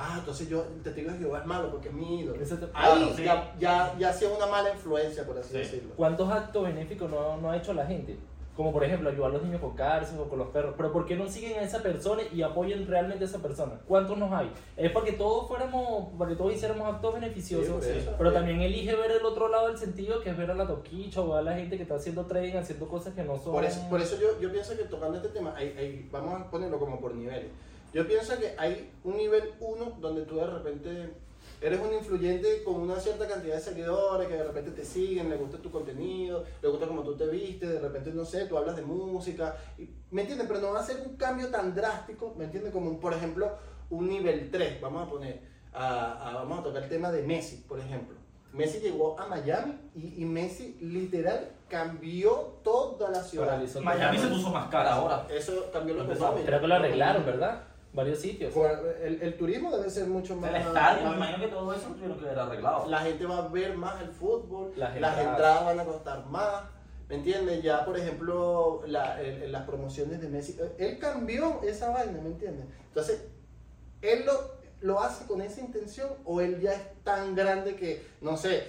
ah, 0.00 0.14
entonces 0.20 0.48
yo, 0.48 0.64
el 0.76 0.80
testigo 0.84 1.10
de 1.10 1.18
Jehová 1.18 1.40
es 1.40 1.46
malo 1.46 1.72
porque 1.72 1.88
es 1.88 1.94
mi 1.94 2.20
ídolo. 2.20 2.38
Te- 2.44 2.54
Ahí 2.54 2.98
Claro, 2.98 3.16
sí. 3.16 3.24
ya, 3.24 3.52
ya, 3.58 3.96
ya 3.98 4.12
sí 4.12 4.26
es 4.26 4.30
una 4.36 4.46
mala 4.46 4.70
influencia, 4.72 5.26
por 5.26 5.36
así 5.36 5.50
Sí. 5.50 5.58
decirlo. 5.58 5.92
¿Cuántos 5.96 6.30
actos 6.30 6.62
benéficos 6.62 7.10
no, 7.10 7.36
no 7.38 7.50
ha 7.50 7.56
hecho 7.56 7.72
la 7.74 7.84
gente? 7.84 8.16
Como 8.58 8.72
por 8.72 8.82
ejemplo 8.82 9.08
ayudar 9.08 9.30
a 9.30 9.34
los 9.34 9.44
niños 9.44 9.60
con 9.60 9.76
cárcel 9.76 10.18
o 10.18 10.28
con 10.28 10.36
los 10.40 10.48
perros. 10.48 10.74
Pero 10.76 10.92
¿por 10.92 11.06
qué 11.06 11.14
no 11.14 11.28
siguen 11.28 11.60
a 11.60 11.62
esa 11.62 11.80
persona 11.80 12.22
y 12.34 12.42
apoyan 12.42 12.84
realmente 12.88 13.22
a 13.22 13.28
esa 13.28 13.38
persona? 13.38 13.78
¿Cuántos 13.86 14.18
nos 14.18 14.32
hay? 14.32 14.52
Es 14.76 14.90
porque 14.90 15.12
todos 15.12 15.46
fuéramos, 15.46 16.08
porque 16.18 16.34
todos 16.34 16.52
hiciéramos 16.52 16.92
actos 16.92 17.14
beneficiosos. 17.14 17.84
Sí, 17.84 17.90
por 17.90 17.98
eso. 17.98 18.14
pero 18.18 18.32
también 18.32 18.60
elige 18.60 18.96
ver 18.96 19.12
el 19.12 19.24
otro 19.24 19.46
lado 19.48 19.68
del 19.68 19.78
sentido, 19.78 20.20
que 20.22 20.30
es 20.30 20.36
ver 20.36 20.50
a 20.50 20.54
la 20.54 20.66
toquicha 20.66 21.20
o 21.20 21.34
a 21.36 21.40
la 21.42 21.54
gente 21.54 21.76
que 21.76 21.84
está 21.84 21.94
haciendo 21.94 22.26
trading, 22.26 22.56
haciendo 22.56 22.88
cosas 22.88 23.14
que 23.14 23.22
no 23.22 23.38
son... 23.38 23.52
Por 23.52 23.64
eso, 23.64 23.88
por 23.88 24.00
eso 24.00 24.16
yo, 24.20 24.40
yo 24.40 24.50
pienso 24.50 24.76
que 24.76 24.82
tocando 24.86 25.18
este 25.18 25.28
tema, 25.28 25.54
hay, 25.56 25.68
hay- 25.78 26.08
vamos 26.10 26.40
a 26.40 26.50
ponerlo 26.50 26.80
como 26.80 27.00
por 27.00 27.14
niveles. 27.14 27.52
Yo 27.94 28.08
pienso 28.08 28.36
que 28.40 28.54
hay 28.58 28.90
un 29.04 29.16
nivel 29.18 29.52
1 29.60 29.98
donde 30.00 30.22
tú 30.22 30.34
de 30.36 30.46
repente 30.46 31.10
eres 31.60 31.80
un 31.80 31.92
influyente 31.92 32.62
con 32.64 32.76
una 32.76 33.00
cierta 33.00 33.26
cantidad 33.26 33.54
de 33.56 33.60
seguidores 33.60 34.28
que 34.28 34.34
de 34.34 34.44
repente 34.44 34.70
te 34.70 34.84
siguen, 34.84 35.28
les 35.30 35.38
gusta 35.38 35.58
tu 35.58 35.70
contenido, 35.70 36.44
les 36.62 36.70
gusta 36.70 36.86
cómo 36.86 37.02
tú 37.02 37.16
te 37.16 37.26
vistes, 37.26 37.68
de 37.68 37.80
repente, 37.80 38.10
no 38.12 38.24
sé, 38.24 38.46
tú 38.46 38.56
hablas 38.58 38.76
de 38.76 38.82
música, 38.82 39.56
y- 39.78 39.88
¿me 40.10 40.22
entiendes? 40.22 40.46
Pero 40.48 40.60
no 40.60 40.72
va 40.72 40.80
a 40.80 40.84
ser 40.84 41.00
un 41.06 41.16
cambio 41.16 41.48
tan 41.48 41.74
drástico, 41.74 42.34
¿me 42.36 42.44
entiendes? 42.44 42.72
Como, 42.72 42.90
un- 42.90 43.00
por 43.00 43.12
ejemplo, 43.12 43.50
un 43.90 44.08
nivel 44.08 44.50
3, 44.50 44.80
vamos 44.80 45.06
a 45.06 45.10
poner, 45.10 45.40
a- 45.72 46.30
a- 46.30 46.34
vamos 46.34 46.60
a 46.60 46.62
tocar 46.62 46.82
el 46.84 46.88
tema 46.88 47.10
de 47.10 47.22
Messi, 47.22 47.64
por 47.68 47.78
ejemplo. 47.80 48.16
Messi 48.52 48.78
llegó 48.80 49.18
a 49.20 49.26
Miami 49.26 49.74
y, 49.94 50.22
y 50.22 50.24
Messi 50.24 50.78
literal 50.80 51.50
cambió 51.68 52.30
toda 52.64 53.10
la 53.10 53.22
ciudad. 53.22 53.46
Paralizó 53.46 53.74
todo. 53.74 53.84
Miami 53.84 54.18
se 54.18 54.26
puso 54.28 54.50
más 54.50 54.68
cara 54.70 54.94
ahora. 54.94 55.26
Eso 55.30 55.70
cambió 55.70 55.94
lo 55.94 56.04
económico. 56.04 56.46
Creo 56.46 56.60
que 56.60 56.66
lo 56.66 56.74
arreglaron, 56.74 57.26
¿verdad? 57.26 57.62
Varios 57.92 58.18
sitios. 58.20 58.54
El, 59.02 59.20
el 59.22 59.36
turismo 59.36 59.74
debe 59.76 59.88
ser 59.90 60.06
mucho 60.06 60.36
más. 60.36 60.50
El 60.50 60.56
estadio, 60.56 61.08
me 61.10 61.16
imagino 61.16 61.38
que 61.40 61.48
todo 61.48 61.72
eso 61.72 61.88
tuvieron 61.88 62.18
que 62.18 62.26
haber 62.26 62.38
arreglado. 62.38 62.86
La 62.86 62.98
gente 63.00 63.24
va 63.26 63.38
a 63.38 63.48
ver 63.48 63.76
más 63.76 64.00
el 64.02 64.10
fútbol, 64.10 64.72
Las 64.76 64.98
las, 65.00 65.18
entradas. 65.18 65.64
van 65.64 65.80
a 65.80 65.84
costar 65.84 66.26
más. 66.26 66.64
¿Me 67.08 67.14
entiendes? 67.16 67.62
Ya, 67.62 67.84
por 67.86 67.96
ejemplo, 67.98 68.82
la- 68.86 69.18
el- 69.22 69.42
el- 69.44 69.52
las 69.52 69.62
promociones 69.62 70.20
de 70.20 70.28
Messi. 70.28 70.56
eh, 70.60 70.74
Él 70.78 70.98
cambió 70.98 71.62
esa 71.62 71.88
vaina, 71.90 72.20
¿me 72.20 72.28
entiendes? 72.28 72.66
Entonces, 72.88 73.24
él 74.02 74.26
lo, 74.26 74.32
lo 74.80 75.00
hace 75.00 75.26
con 75.26 75.40
esa 75.40 75.60
intención 75.62 76.10
o 76.26 76.42
él 76.42 76.60
ya 76.60 76.74
es 76.74 76.82
tan 77.04 77.34
grande 77.34 77.74
que, 77.76 78.04
no 78.20 78.36
sé, 78.36 78.62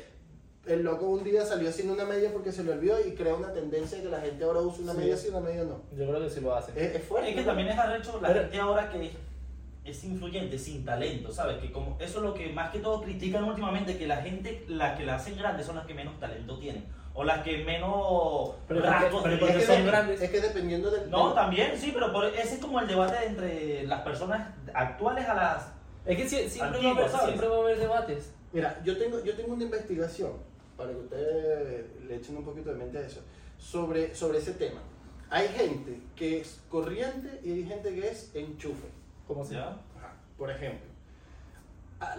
el 0.66 0.84
loco 0.84 1.06
un 1.08 1.24
día 1.24 1.46
salió 1.46 1.70
haciendo 1.70 1.94
una 1.94 2.06
media 2.06 2.32
porque 2.32 2.51
se 2.51 2.63
le 2.63 2.72
olvidó 2.74 3.00
y 3.06 3.13
crea 3.16 3.34
una 3.34 3.51
tendencia 3.54 3.98
de 3.98 4.04
que 4.04 4.10
la 4.10 4.20
gente 4.22 4.44
ahora 4.44 4.60
usa 4.62 4.84
una 4.84 4.92
Sí. 4.94 4.98
media 5.00 5.18
sí 5.18 5.28
y 5.28 5.30
una 5.32 5.39
media 5.39 5.63
no. 5.63 5.82
Yo 5.98 6.08
creo 6.08 6.22
que 6.22 6.30
sí 6.30 6.42
lo 6.42 6.54
hacen. 6.56 6.75
Es, 6.78 6.96
es 6.96 7.04
fuerte. 7.04 7.30
Es 7.32 7.36
que 7.38 7.44
también 7.44 7.70
es 7.70 7.78
arrecho 7.78 8.20
la 8.22 8.28
Pero- 8.28 8.42
gente 8.42 8.60
ahora 8.60 8.89
que 8.92 9.06
es, 9.06 9.12
es 9.86 10.04
influyente, 10.04 10.58
sin 10.60 10.86
talento, 10.86 11.32
¿sabes? 11.32 11.58
Que 11.58 11.72
como 11.72 11.98
eso 12.00 12.18
es 12.20 12.24
lo 12.24 12.34
que 12.34 12.50
más 12.51 12.70
que 12.72 12.80
todo 12.80 13.01
critican 13.01 13.44
últimamente, 13.46 13.98
que 13.98 14.06
la 14.06 14.18
gente, 14.18 14.63
las 14.68 14.98
que 14.98 15.06
la 15.06 15.16
hacen 15.16 15.38
grande 15.38 15.63
son 15.63 15.75
las 15.78 15.86
que 15.88 15.94
menos 15.96 16.20
talento 16.20 16.60
tienen. 16.60 16.86
O 17.16 17.24
las 17.24 17.42
que 17.44 17.63
menos 17.66 18.51
Pero 18.68 18.82
rasgos 18.82 19.22
porque- 19.24 19.30
de 19.30 19.36
pero 19.38 19.48
es, 19.48 19.54
porque 19.54 19.60
que 19.66 19.66
son 19.74 19.84
de- 19.86 19.89
grandes. 19.92 20.22
es 20.22 20.30
que 20.30 20.42
dependiendo 20.42 20.92
del. 20.92 21.10
No, 21.10 21.34
también, 21.34 21.72
sí, 21.78 21.92
pero 21.94 22.13
por- 22.13 22.25
ese 22.25 22.56
es 22.56 22.60
como 22.60 22.80
el 22.80 22.88
debate 22.88 23.25
entre 23.25 23.88
las 23.88 24.01
personas 24.01 24.54
actuales 24.74 25.28
a 25.28 25.34
las... 25.34 25.68
Es 26.06 26.16
que 26.18 26.24
sie- 26.30 26.48
siempre, 26.50 26.80
va 26.84 26.89
a 26.89 26.92
haber, 26.94 27.10
siempre 27.10 27.48
va 27.48 27.56
a 27.56 27.60
haber 27.60 27.80
debates. 27.80 28.34
Mira, 28.54 28.80
yo 28.84 28.98
tengo, 28.98 29.24
yo 29.24 29.36
tengo 29.36 29.54
una 29.54 29.63
investigación, 29.63 30.32
para 30.79 30.91
que 30.93 30.98
ustedes 30.98 31.86
le 32.07 32.15
echen 32.15 32.38
un 32.38 32.43
poquito 32.45 32.71
de 32.71 32.77
mente 32.77 32.98
a 32.98 33.01
eso, 33.01 33.19
sobre, 33.57 34.15
sobre 34.15 34.39
ese 34.39 34.53
tema. 34.53 34.81
Hay 35.29 35.48
gente 35.50 36.00
que 36.15 36.39
es 36.39 36.59
corriente 36.69 37.41
y 37.43 37.51
hay 37.51 37.63
gente 37.65 37.93
que 37.93 38.07
es 38.07 38.31
enchufe. 38.33 38.88
Como 39.27 39.45
si... 39.45 39.53
¿Ya? 39.53 39.67
Ajá. 39.98 40.13
Por 40.38 40.50
ejemplo, 40.50 40.88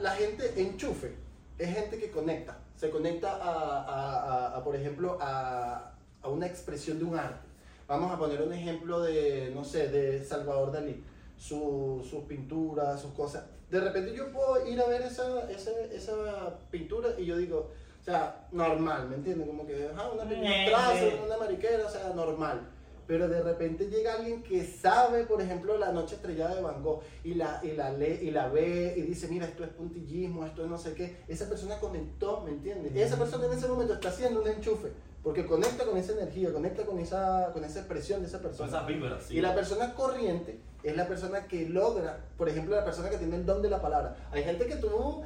la 0.00 0.11
gente 0.12 0.61
enchufe 0.61 1.14
es 1.59 1.75
gente 1.75 1.99
que 1.99 2.11
conecta, 2.11 2.59
se 2.76 2.90
conecta 2.90 3.33
a, 3.37 3.81
a- 3.81 4.21
a- 4.52 4.57
a, 4.59 4.64
por 4.64 4.76
ejemplo, 4.76 5.19
a, 5.21 5.93
a 6.23 6.29
una 6.29 6.47
expresión 6.47 6.99
de 6.99 7.04
un 7.04 7.19
arte. 7.19 7.49
Vamos 7.89 8.13
a 8.13 8.19
poner 8.19 8.41
un 8.43 8.52
ejemplo 8.52 9.00
de, 9.00 9.50
no 9.54 9.65
sé, 9.65 9.89
de 9.89 10.23
Salvador 10.25 10.71
Dalí, 10.71 11.02
su- 11.37 12.06
sus 12.08 12.25
pinturas, 12.25 13.00
sus 13.00 13.13
cosas. 13.13 13.45
De 13.71 13.80
repente 13.80 14.15
yo 14.15 14.30
puedo 14.32 14.67
ir 14.67 14.80
a 14.80 14.87
ver 14.87 15.02
esa, 15.02 15.50
esa, 15.50 15.71
esa 15.93 16.58
pintura 16.71 17.08
y 17.19 17.25
yo 17.26 17.37
digo, 17.37 17.71
o 18.00 18.04
sea, 18.04 18.47
normal, 18.52 19.08
¿me 19.08 19.17
entiendes? 19.17 19.47
Como 19.47 19.67
que, 19.67 19.89
ajá, 19.93 20.10
una 20.10 20.25
eh. 20.32 21.21
una 21.25 21.36
mariquera, 21.36 21.86
o 21.86 21.91
sea, 21.91 22.13
normal. 22.15 22.69
Pero 23.06 23.28
de 23.28 23.43
repente 23.43 23.89
llega 23.89 24.15
alguien 24.15 24.43
que 24.43 24.65
sabe, 24.65 25.25
por 25.25 25.43
ejemplo, 25.43 25.76
la 25.76 25.91
noche 25.91 26.15
estrellada 26.15 26.54
de 26.54 26.63
Van 26.63 26.80
Gogh 26.82 27.02
y 27.25 27.34
la, 27.34 27.60
y 27.63 27.73
la 27.73 27.91
lee 27.91 28.21
y 28.23 28.30
la 28.30 28.49
ve 28.49 28.95
y 28.97 29.02
dice, 29.02 29.26
mira, 29.28 29.47
esto 29.47 29.65
es 29.65 29.71
puntillismo, 29.71 30.47
esto 30.47 30.63
es 30.63 30.71
no 30.71 30.78
sé 30.78 30.95
qué. 30.95 31.17
Esa 31.26 31.49
persona 31.49 31.78
conectó, 31.80 32.43
¿me 32.43 32.52
entiendes? 32.52 32.95
Esa 32.95 33.17
persona 33.17 33.47
en 33.47 33.52
ese 33.52 33.67
momento 33.67 33.95
está 33.95 34.10
haciendo 34.10 34.41
un 34.41 34.49
enchufe 34.49 34.93
porque 35.23 35.45
conecta 35.45 35.84
con 35.84 35.97
esa 35.99 36.13
energía, 36.13 36.52
conecta 36.52 36.84
con 36.84 36.99
esa, 36.99 37.50
con 37.52 37.65
esa 37.65 37.80
expresión 37.80 38.21
de 38.21 38.28
esa 38.28 38.39
Son 38.39 38.47
persona. 38.47 38.69
esas 38.69 39.25
sí. 39.25 39.36
Y 39.36 39.41
la 39.41 39.54
persona 39.54 39.95
corriente 39.95 40.60
es 40.82 40.97
la 40.97 41.06
persona 41.06 41.47
que 41.47 41.69
logra, 41.69 42.25
por 42.39 42.49
ejemplo, 42.49 42.75
la 42.75 42.84
persona 42.84 43.10
que 43.10 43.19
tiene 43.19 43.36
el 43.36 43.45
don 43.45 43.60
de 43.60 43.69
la 43.69 43.82
palabra. 43.82 44.17
Hay 44.30 44.43
gente 44.45 44.67
que 44.67 44.76
tú, 44.76 45.23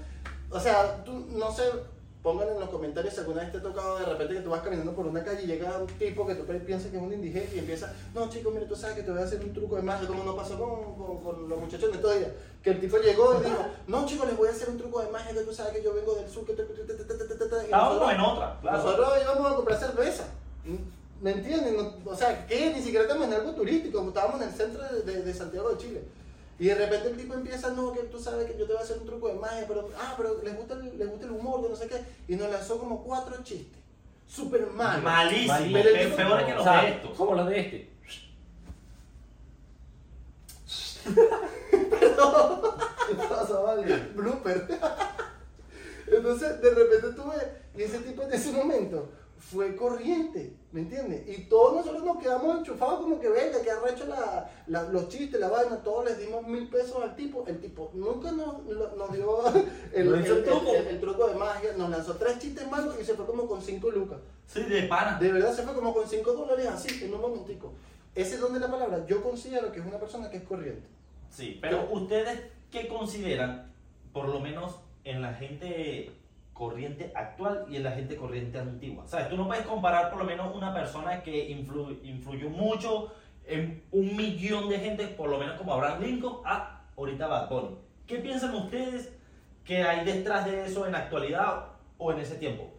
o 0.50 0.60
sea, 0.60 1.04
tú, 1.04 1.26
no 1.30 1.52
sé, 1.52 1.62
Pongan 2.24 2.48
en 2.48 2.58
los 2.58 2.70
comentarios 2.70 3.12
si 3.12 3.20
alguna 3.20 3.42
vez 3.42 3.52
te 3.52 3.58
ha 3.58 3.62
tocado 3.62 3.98
de 3.98 4.06
repente 4.06 4.32
que 4.32 4.40
tú 4.40 4.48
vas 4.48 4.62
caminando 4.62 4.94
por 4.94 5.06
una 5.06 5.22
calle 5.22 5.42
y 5.42 5.46
llega 5.46 5.76
un 5.76 5.87
tipo 5.87 6.26
que 6.26 6.34
tú 6.34 6.46
piensas 6.64 6.90
que 6.90 6.96
es 6.96 7.02
un 7.02 7.12
indigente 7.12 7.54
y 7.54 7.58
empieza, 7.58 7.92
no 8.14 8.30
chicos, 8.30 8.54
mira, 8.54 8.66
tú 8.66 8.74
sabes 8.74 8.96
que 8.96 9.02
te 9.02 9.10
voy 9.10 9.20
a 9.20 9.24
hacer 9.24 9.44
un 9.44 9.52
truco 9.52 9.76
de 9.76 9.82
magia, 9.82 10.08
como 10.08 10.24
no 10.24 10.34
pasó 10.34 10.58
con, 10.58 11.22
con, 11.22 11.50
los 11.50 11.60
muchachos 11.60 11.90
de 11.90 11.96
estos 11.96 12.18
días. 12.18 12.30
Que 12.62 12.70
el 12.70 12.80
tipo 12.80 12.96
llegó 12.96 13.38
y 13.38 13.44
dijo, 13.44 13.66
no 13.88 14.06
chicos, 14.06 14.26
les 14.26 14.38
voy 14.38 14.48
a 14.48 14.52
hacer 14.52 14.70
un 14.70 14.78
truco 14.78 15.02
de 15.02 15.10
magia, 15.10 15.34
que 15.34 15.40
tú 15.40 15.52
sabes 15.52 15.74
que 15.74 15.82
yo 15.82 15.92
vengo 15.92 16.14
del 16.14 16.30
sur, 16.30 16.46
que... 16.46 16.52
Estábamos 16.52 18.10
en 18.10 18.20
otra, 18.20 18.58
claro. 18.62 18.78
Nosotros 18.78 19.08
íbamos 19.22 19.52
a 19.52 19.56
comprar 19.56 19.78
cerveza. 19.78 20.24
¿Me 21.20 21.32
entienden? 21.32 21.76
O 22.06 22.16
sea, 22.16 22.46
que 22.46 22.72
ni 22.72 22.80
siquiera 22.80 23.02
estamos 23.02 23.26
en 23.26 23.34
algo 23.34 23.50
turístico, 23.52 24.02
estábamos 24.08 24.40
en 24.40 24.48
el 24.48 24.54
centro 24.54 24.82
de, 24.82 25.22
de 25.24 25.34
Santiago 25.34 25.68
de 25.68 25.76
Chile. 25.76 26.02
Y 26.58 26.66
de 26.66 26.74
repente 26.76 27.08
el 27.08 27.16
tipo 27.16 27.34
empieza, 27.34 27.70
no, 27.70 27.92
que 27.92 28.00
tú 28.04 28.20
sabes 28.20 28.46
que 28.50 28.56
yo 28.56 28.66
te 28.66 28.72
voy 28.72 28.80
a 28.80 28.84
hacer 28.84 28.98
un 28.98 29.06
truco 29.06 29.28
de 29.28 29.34
magia, 29.34 29.64
pero, 29.66 29.88
ah, 29.98 30.14
pero 30.16 30.40
les 30.42 30.56
gusta 30.56 30.74
el, 30.74 30.96
les 30.98 31.08
gusta 31.10 31.26
el 31.26 31.32
humor, 31.32 31.62
que 31.62 31.68
no 31.68 31.76
sé 31.76 31.88
qué. 31.88 32.00
Y 32.32 32.36
nos 32.36 32.50
lanzó 32.50 32.78
como 32.78 33.02
cuatro 33.02 33.36
chistes. 33.42 33.78
Súper 34.28 34.66
malos. 34.68 35.02
Malísimo. 35.02 35.54
Pero 35.72 35.88
el 35.88 35.94
pe- 35.94 36.04
tipo- 36.06 36.16
peores 36.16 36.46
que 36.46 36.54
los 36.54 36.64
de 36.64 36.88
estos. 36.88 37.10
Como 37.16 37.34
los 37.34 37.48
de 37.48 37.60
este. 37.60 37.90
¿Qué 43.08 43.14
pasa, 43.28 43.60
vale? 43.60 43.96
Blooper. 44.14 44.66
Entonces, 46.06 46.60
de 46.60 46.70
repente 46.70 47.08
tú 47.14 47.28
ves, 47.30 47.44
y 47.76 47.82
ese 47.82 47.98
tipo 48.00 48.22
en 48.22 48.32
ese 48.32 48.52
momento 48.52 49.08
fue 49.38 49.77
corriente, 49.77 50.57
¿me 50.73 50.81
entiendes? 50.81 51.29
Y 51.29 51.42
todos 51.44 51.75
nosotros 51.75 52.03
nos 52.05 52.16
quedamos 52.18 52.59
enchufados 52.59 53.01
como 53.01 53.20
que 53.20 53.29
venga, 53.29 53.61
que 53.62 53.70
arrecho 53.70 54.07
la, 54.07 54.51
la- 54.66 54.85
los 54.85 55.09
chistes, 55.09 55.38
la 55.38 55.49
vaina, 55.49 55.77
todos 55.83 56.07
les 56.07 56.18
dimos 56.18 56.47
mil 56.47 56.68
pesos 56.68 57.03
al 57.03 57.14
tipo. 57.14 57.44
El 57.47 57.61
tipo 57.61 57.90
nunca 57.94 58.33
nos, 58.33 58.66
dio 59.12 59.42
el, 59.92 60.25
truco. 60.44 60.75
el- 60.75 61.01
truco 61.01 61.27
de 61.29 61.35
magia, 61.35 61.73
nos 61.77 61.90
lanzó 61.90 62.14
tres 62.16 62.38
chistes 62.38 62.68
malos 62.70 62.97
y 63.01 63.05
se 63.05 63.14
fue 63.14 63.27
como 63.27 63.47
con 63.47 63.61
cinco 63.61 63.90
lucas. 63.90 64.18
Sí, 64.47 64.62
de 64.62 64.85
pana. 64.85 65.18
De 65.18 65.31
verdad 65.33 65.55
se 65.55 65.62
fue 65.62 65.75
como 65.75 65.94
con 65.94 66.07
5 66.07 66.33
dólares 66.35 66.66
así, 66.66 67.03
en 67.05 67.14
un 67.14 67.20
momentico. 67.23 67.73
Ese 68.14 68.37
don 68.37 68.53
de 68.53 68.61
la 68.61 68.70
palabra, 68.70 69.05
yo 69.07 69.23
considero 69.23 69.73
que 69.73 69.81
es 69.81 69.87
una 69.87 69.99
persona 69.99 70.29
que 70.31 70.37
es 70.37 70.42
corriente. 70.44 70.87
Sí, 71.31 71.59
pero 71.62 71.88
ustedes 71.90 72.40
qué 72.70 72.87
consideran, 72.87 73.73
por 74.12 74.29
lo 74.29 74.40
menos 74.40 74.77
en 75.05 75.23
la 75.23 75.33
gente 75.35 76.12
corriente 76.54 77.12
actual 77.14 77.66
y 77.68 77.76
en 77.76 77.82
la 77.82 77.90
gente 77.90 78.16
corriente 78.16 78.58
antigua. 78.58 79.04
¿Sabes? 79.06 79.28
Tú 79.28 79.36
no 79.36 79.46
puedes 79.46 79.66
comparar 79.66 80.08
por 80.10 80.20
lo 80.20 80.24
menos 80.24 80.54
una 80.54 80.72
persona 80.72 81.22
que 81.22 81.48
influ- 81.50 81.98
influyó 82.04 82.48
mucho 82.48 83.12
en 83.46 83.82
un 83.90 84.16
millón 84.16 84.68
de 84.70 84.78
gente, 84.78 85.06
por 85.08 85.28
lo 85.28 85.38
menos 85.38 85.56
como 85.58 85.74
Abraham 85.74 86.00
Lincoln, 86.02 86.36
a 86.46 86.80
ahorita 86.96 87.26
Bad 87.26 87.48
Bunny. 87.50 87.76
¿Qué 88.06 88.18
piensan 88.18 88.54
ustedes 88.54 89.12
que 89.64 89.82
hay 89.82 90.04
detrás 90.04 90.46
de 90.46 90.64
eso 90.64 90.86
en 90.86 90.92
la 90.92 90.98
actualidad 90.98 91.66
o 91.98 92.12
en 92.12 92.20
ese 92.20 92.36
tiempo? 92.36 92.70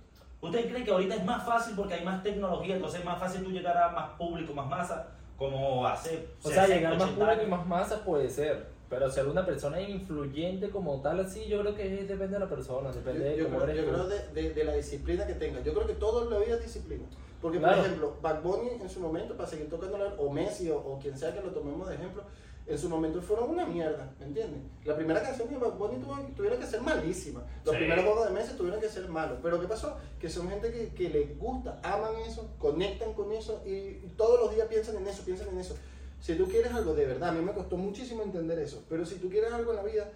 ¿Ustedes 0.41 0.67
creen 0.67 0.85
que 0.85 0.91
ahorita 0.91 1.15
es 1.15 1.25
más 1.25 1.45
fácil 1.45 1.75
porque 1.75 1.95
hay 1.95 2.05
más 2.05 2.23
tecnología, 2.23 2.75
entonces 2.75 2.99
es 3.01 3.05
más 3.05 3.19
fácil 3.19 3.43
tú 3.43 3.51
llegar 3.51 3.77
a 3.77 3.89
más 3.89 4.09
público, 4.11 4.53
más 4.53 4.67
masa, 4.67 5.07
como 5.37 5.85
hace 5.85 6.29
O 6.43 6.49
sea, 6.49 6.63
60, 6.65 6.75
llegar 6.75 6.93
más 6.93 7.03
80 7.09 7.19
público 7.25 7.43
y 7.43 7.49
más 7.51 7.67
masa 7.67 8.03
puede 8.05 8.29
ser. 8.29 8.69
Pero 8.89 9.09
ser 9.11 9.27
una 9.27 9.45
persona 9.45 9.81
influyente 9.81 10.69
como 10.69 11.01
tal, 11.01 11.19
así, 11.19 11.45
yo 11.47 11.61
creo 11.61 11.75
que 11.75 12.01
es- 12.01 12.07
depende 12.07 12.33
de 12.35 12.39
la 12.39 12.49
persona, 12.49 12.91
Yo, 12.91 12.97
depende 12.99 13.35
de 13.35 13.43
cómo 13.43 13.57
creo, 13.57 13.69
eres 13.69 13.77
yo 13.77 13.89
tú. 13.89 13.93
creo 13.93 14.07
de, 14.07 14.41
de- 14.41 14.53
de 14.53 14.63
la 14.63 14.73
disciplina 14.73 15.25
que 15.25 15.33
tenga. 15.33 15.61
Yo 15.61 15.73
creo 15.73 15.87
que 15.87 15.93
todo 15.95 16.23
en 16.23 16.29
la 16.29 16.39
vida 16.39 16.55
es 16.55 16.63
disciplina. 16.63 17.03
Porque, 17.41 17.57
Claro. 17.59 17.77
por 17.77 17.85
ejemplo, 17.85 18.17
Bad 18.21 18.41
Bunny 18.43 18.69
en 18.81 18.89
su 18.89 18.99
momento, 18.99 19.35
para 19.35 19.49
seguir 19.49 19.69
tocando, 19.69 19.97
o 20.17 20.31
Messi, 20.31 20.69
o, 20.69 20.77
o 20.77 20.99
quien 20.99 21.17
sea 21.17 21.33
que 21.33 21.41
lo 21.41 21.49
tomemos 21.51 21.87
de 21.89 21.95
ejemplo, 21.95 22.23
en 22.67 22.79
su 22.79 22.89
momento 22.89 23.21
fueron 23.21 23.49
una 23.51 23.65
mierda, 23.67 24.11
¿me 24.19 24.25
entiendes? 24.25 24.59
La 24.85 24.95
primera 24.95 25.21
canción 25.21 25.47
de 25.49 25.57
Bad 25.57 25.73
Bunny 25.73 25.97
tuvo, 25.99 26.17
tuvieron 26.35 26.59
que 26.59 26.65
ser 26.65 26.81
malísima. 26.81 27.43
Los 27.63 27.73
Sí. 27.75 27.79
primeros 27.79 28.05
juegos 28.05 28.27
de 28.27 28.33
Messi 28.33 28.55
tuvieron 28.57 28.79
que 28.81 28.89
ser 28.89 29.07
malos. 29.07 29.37
Pero 29.43 29.59
¿qué 29.61 29.67
pasó? 29.67 29.97
Que 30.19 30.29
son 30.29 30.49
gente 30.49 30.71
que, 30.71 30.89
que 30.95 31.09
les 31.09 31.37
gusta, 31.37 31.79
aman 31.83 32.15
eso, 32.25 32.49
conectan 32.57 33.13
con 33.13 33.31
eso 33.31 33.61
y, 33.65 33.69
y 33.69 34.13
todos 34.17 34.39
los 34.39 34.55
días 34.55 34.67
piensan 34.67 34.95
en 34.97 35.07
eso, 35.07 35.23
piensan 35.23 35.49
en 35.49 35.59
eso. 35.59 35.75
Si 36.25 36.33
tú 36.33 36.47
quieres 36.47 36.73
algo 36.73 36.95
de 36.95 37.05
verdad, 37.05 37.29
a 37.29 37.31
mí 37.33 37.45
me 37.45 37.53
costó 37.53 37.77
muchísimo 37.77 38.23
entender 38.23 38.57
eso, 38.57 38.83
pero 38.89 39.05
si 39.05 39.17
tú 39.17 39.29
quieres 39.29 39.53
algo 39.53 39.73
en 39.73 39.77
la 39.77 39.83
vida, 39.83 40.09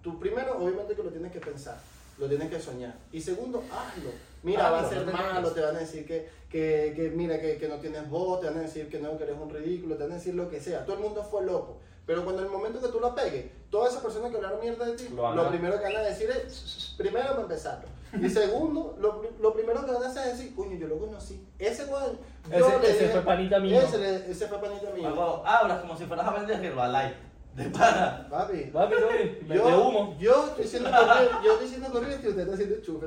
tú 0.00 0.18
primero, 0.18 0.56
obviamente 0.56 0.94
que 0.94 1.02
lo 1.02 1.10
tienes 1.10 1.30
que 1.32 1.38
pensar, 1.38 1.76
lo 2.16 2.26
tienes 2.26 2.48
que 2.48 2.58
soñar. 2.58 2.94
Y 3.12 3.20
segundo, 3.20 3.62
hazlo. 3.70 4.08
Mira, 4.42 4.70
va 4.70 4.80
a 4.80 4.88
ser 4.88 5.04
no 5.04 5.12
malo, 5.12 5.50
te 5.50 5.60
van 5.60 5.76
a 5.76 5.80
decir 5.80 6.06
que, 6.06 6.30
que, 6.48 6.94
que 6.96 7.12
mira, 7.14 7.38
que, 7.38 7.58
que 7.58 7.68
no 7.68 7.76
tienes 7.76 8.08
voz, 8.08 8.40
te 8.40 8.46
van 8.46 8.56
a 8.56 8.62
decir 8.62 8.88
que 8.88 8.98
no, 8.98 9.18
que 9.18 9.24
eres 9.24 9.36
un 9.38 9.50
ridículo, 9.50 9.96
te 9.96 10.04
van 10.04 10.12
a 10.12 10.14
decir 10.14 10.34
lo 10.34 10.48
que 10.48 10.62
sea. 10.62 10.82
Todo 10.86 10.96
el 10.96 11.02
mundo 11.02 11.22
fue 11.22 11.44
loco. 11.44 11.76
Pero 12.06 12.22
cuando 12.24 12.42
en 12.42 12.48
el 12.48 12.52
momento 12.52 12.80
que 12.80 12.88
tú 12.88 13.00
la 13.00 13.14
pegues, 13.14 13.46
todas 13.70 13.90
esas 13.92 14.02
personas 14.02 14.30
que 14.30 14.36
hablaron 14.36 14.60
mierda 14.60 14.84
de 14.86 14.92
ti, 14.96 15.08
Lo 15.14 15.34
lo 15.34 15.48
primero 15.48 15.78
que 15.78 15.84
van 15.84 15.96
a 15.96 16.00
decir 16.00 16.28
es, 16.30 16.94
primero 16.98 17.28
para 17.30 17.40
empezar. 17.42 17.82
Y 18.20 18.28
segundo, 18.28 18.94
lo, 19.00 19.22
lo 19.40 19.52
primero 19.54 19.84
que 19.84 19.90
van 19.90 20.02
a 20.04 20.06
hacer 20.08 20.28
es 20.28 20.38
decir, 20.38 20.54
coño, 20.54 20.76
yo 20.76 20.86
lo 20.86 20.98
conocí. 20.98 21.44
Ese 21.58 21.84
weón, 21.86 22.18
yo 22.50 22.56
Ese- 22.68 22.78
le 22.78 22.90
ese 22.90 22.98
dije- 23.00 23.12
fue 23.12 23.22
panita 23.22 23.58
mío. 23.58 23.80
Ese, 23.80 23.98
le- 23.98 24.30
ese 24.30 24.46
fue 24.46 24.58
panita 24.60 24.90
mío. 24.90 25.08
Luego 25.08 25.42
hablas 25.46 25.80
como 25.80 25.96
si 25.96 26.04
fueras 26.04 26.26
a 26.28 26.30
vender 26.34 26.64
Herbalife. 26.64 27.14
De 27.54 27.64
pana. 27.70 28.26
Papi, 28.30 28.64
Papi, 28.72 28.94
me- 29.48 29.56
yo, 29.56 29.66
de 29.68 29.76
humo. 29.76 30.16
yo 30.18 30.46
estoy 30.48 30.66
siendo 30.66 30.90
corriente, 30.90 31.34
yo 31.44 31.52
estoy 31.54 31.68
siendo 31.68 31.90
corriente 31.90 32.26
y 32.26 32.30
usted 32.30 32.42
está 32.42 32.54
haciendo 32.54 32.76
chufa. 32.82 33.06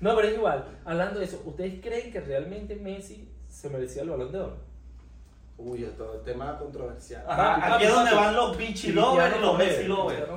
No, 0.00 0.16
pero 0.16 0.28
es 0.28 0.34
igual. 0.34 0.64
Hablando 0.84 1.18
de 1.20 1.26
eso, 1.26 1.42
¿ustedes 1.44 1.80
creen 1.82 2.10
que 2.10 2.20
realmente 2.20 2.74
Messi 2.76 3.28
se 3.48 3.68
merecía 3.68 4.02
el 4.02 4.10
balón 4.10 4.32
de 4.32 4.38
oro? 4.40 4.56
Uy, 5.62 5.82
todo 5.96 6.14
el 6.14 6.22
tema 6.24 6.58
controversial. 6.58 7.22
Ajá, 7.28 7.74
aquí 7.74 7.84
es 7.84 7.94
donde 7.94 8.14
van 8.14 8.34
los 8.34 8.56
bichi 8.56 8.92
lovers 8.92 9.36
y 9.36 9.40
los 9.40 9.58
Messi 9.58 9.84
lovers. 9.84 10.28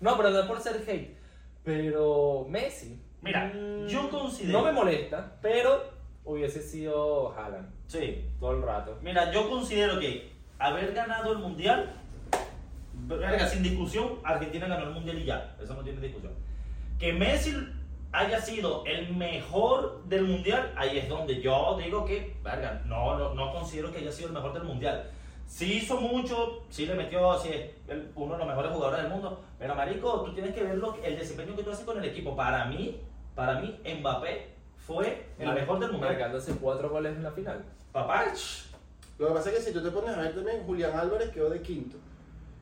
No, 0.00 0.16
pero 0.16 0.30
no 0.30 0.40
es 0.40 0.46
por 0.46 0.60
ser 0.60 0.76
hate. 0.86 1.16
Pero 1.64 2.46
Messi. 2.48 3.00
Mira, 3.22 3.52
mm, 3.52 3.86
yo 3.88 4.08
considero- 4.08 4.58
No 4.60 4.64
me 4.64 4.72
molesta, 4.72 5.32
pero 5.42 5.90
hubiese 6.24 6.62
sido 6.62 7.32
Haaland 7.36 7.68
Sí. 7.88 8.24
todo 8.38 8.52
el 8.52 8.62
rato. 8.62 8.98
Mira, 9.02 9.32
yo 9.32 9.48
considero 9.50 9.98
que 9.98 10.30
haber 10.58 10.92
ganado 10.92 11.32
el 11.32 11.38
mundial, 11.38 11.92
verga, 12.94 13.48
sin 13.48 13.62
discusión, 13.62 14.20
Argentina 14.22 14.66
ganó 14.68 14.84
el 14.88 14.94
mundial 14.94 15.18
y 15.18 15.24
ya. 15.24 15.56
Eso 15.60 15.74
no 15.74 15.82
tiene 15.82 16.00
discusión. 16.00 16.32
Que 16.98 17.12
Messi 17.12 17.56
haya 18.18 18.40
sido 18.40 18.82
el 18.86 19.14
mejor 19.14 20.02
del 20.04 20.24
mundial, 20.24 20.72
ahí 20.76 20.98
es 20.98 21.08
donde 21.08 21.40
yo 21.40 21.76
digo 21.82 22.04
que, 22.04 22.36
verga, 22.42 22.82
no, 22.86 23.16
no, 23.18 23.34
no 23.34 23.52
considero 23.52 23.92
que 23.92 23.98
haya 23.98 24.10
sido 24.12 24.28
el 24.28 24.34
mejor 24.34 24.52
del 24.54 24.64
mundial. 24.64 25.10
Sí 25.46 25.74
hizo 25.74 26.00
mucho, 26.00 26.64
sí 26.70 26.86
le 26.86 26.94
metió, 26.94 27.38
sí 27.38 27.50
es 27.50 27.70
el- 27.88 28.10
uno 28.16 28.32
de 28.32 28.38
los 28.38 28.48
mejores 28.48 28.72
jugadores 28.72 29.02
del 29.02 29.12
mundo, 29.12 29.40
pero 29.58 29.74
marico, 29.74 30.22
tú 30.22 30.32
tienes 30.34 30.54
que 30.54 30.62
ver 30.64 30.76
lo 30.76 30.96
el 31.04 31.16
desempeño 31.18 31.54
que 31.54 31.62
tú 31.62 31.70
haces 31.70 31.84
con 31.84 31.98
el 31.98 32.04
equipo. 32.04 32.34
Para 32.34 32.64
mí, 32.64 33.00
para 33.34 33.60
mí, 33.60 33.78
Mbappé 34.00 34.54
fue 34.76 35.26
el 35.38 35.52
mejor 35.52 35.78
del 35.78 35.92
mundial. 35.92 36.12
Marcándose 36.14 36.56
cuatro 36.56 36.88
goles 36.90 37.14
en 37.16 37.22
la 37.22 37.30
final. 37.32 37.64
Papá, 37.92 38.32
ch, 38.34 38.66
Lo 39.18 39.28
que 39.28 39.34
pasa 39.34 39.50
es 39.50 39.56
que 39.56 39.62
si 39.62 39.72
tú 39.72 39.82
te 39.82 39.90
pones 39.90 40.16
a 40.16 40.20
ver 40.20 40.34
también, 40.34 40.64
Julián 40.66 40.98
Álvarez 40.98 41.30
quedó 41.30 41.48
de 41.50 41.60
quinto. 41.62 41.96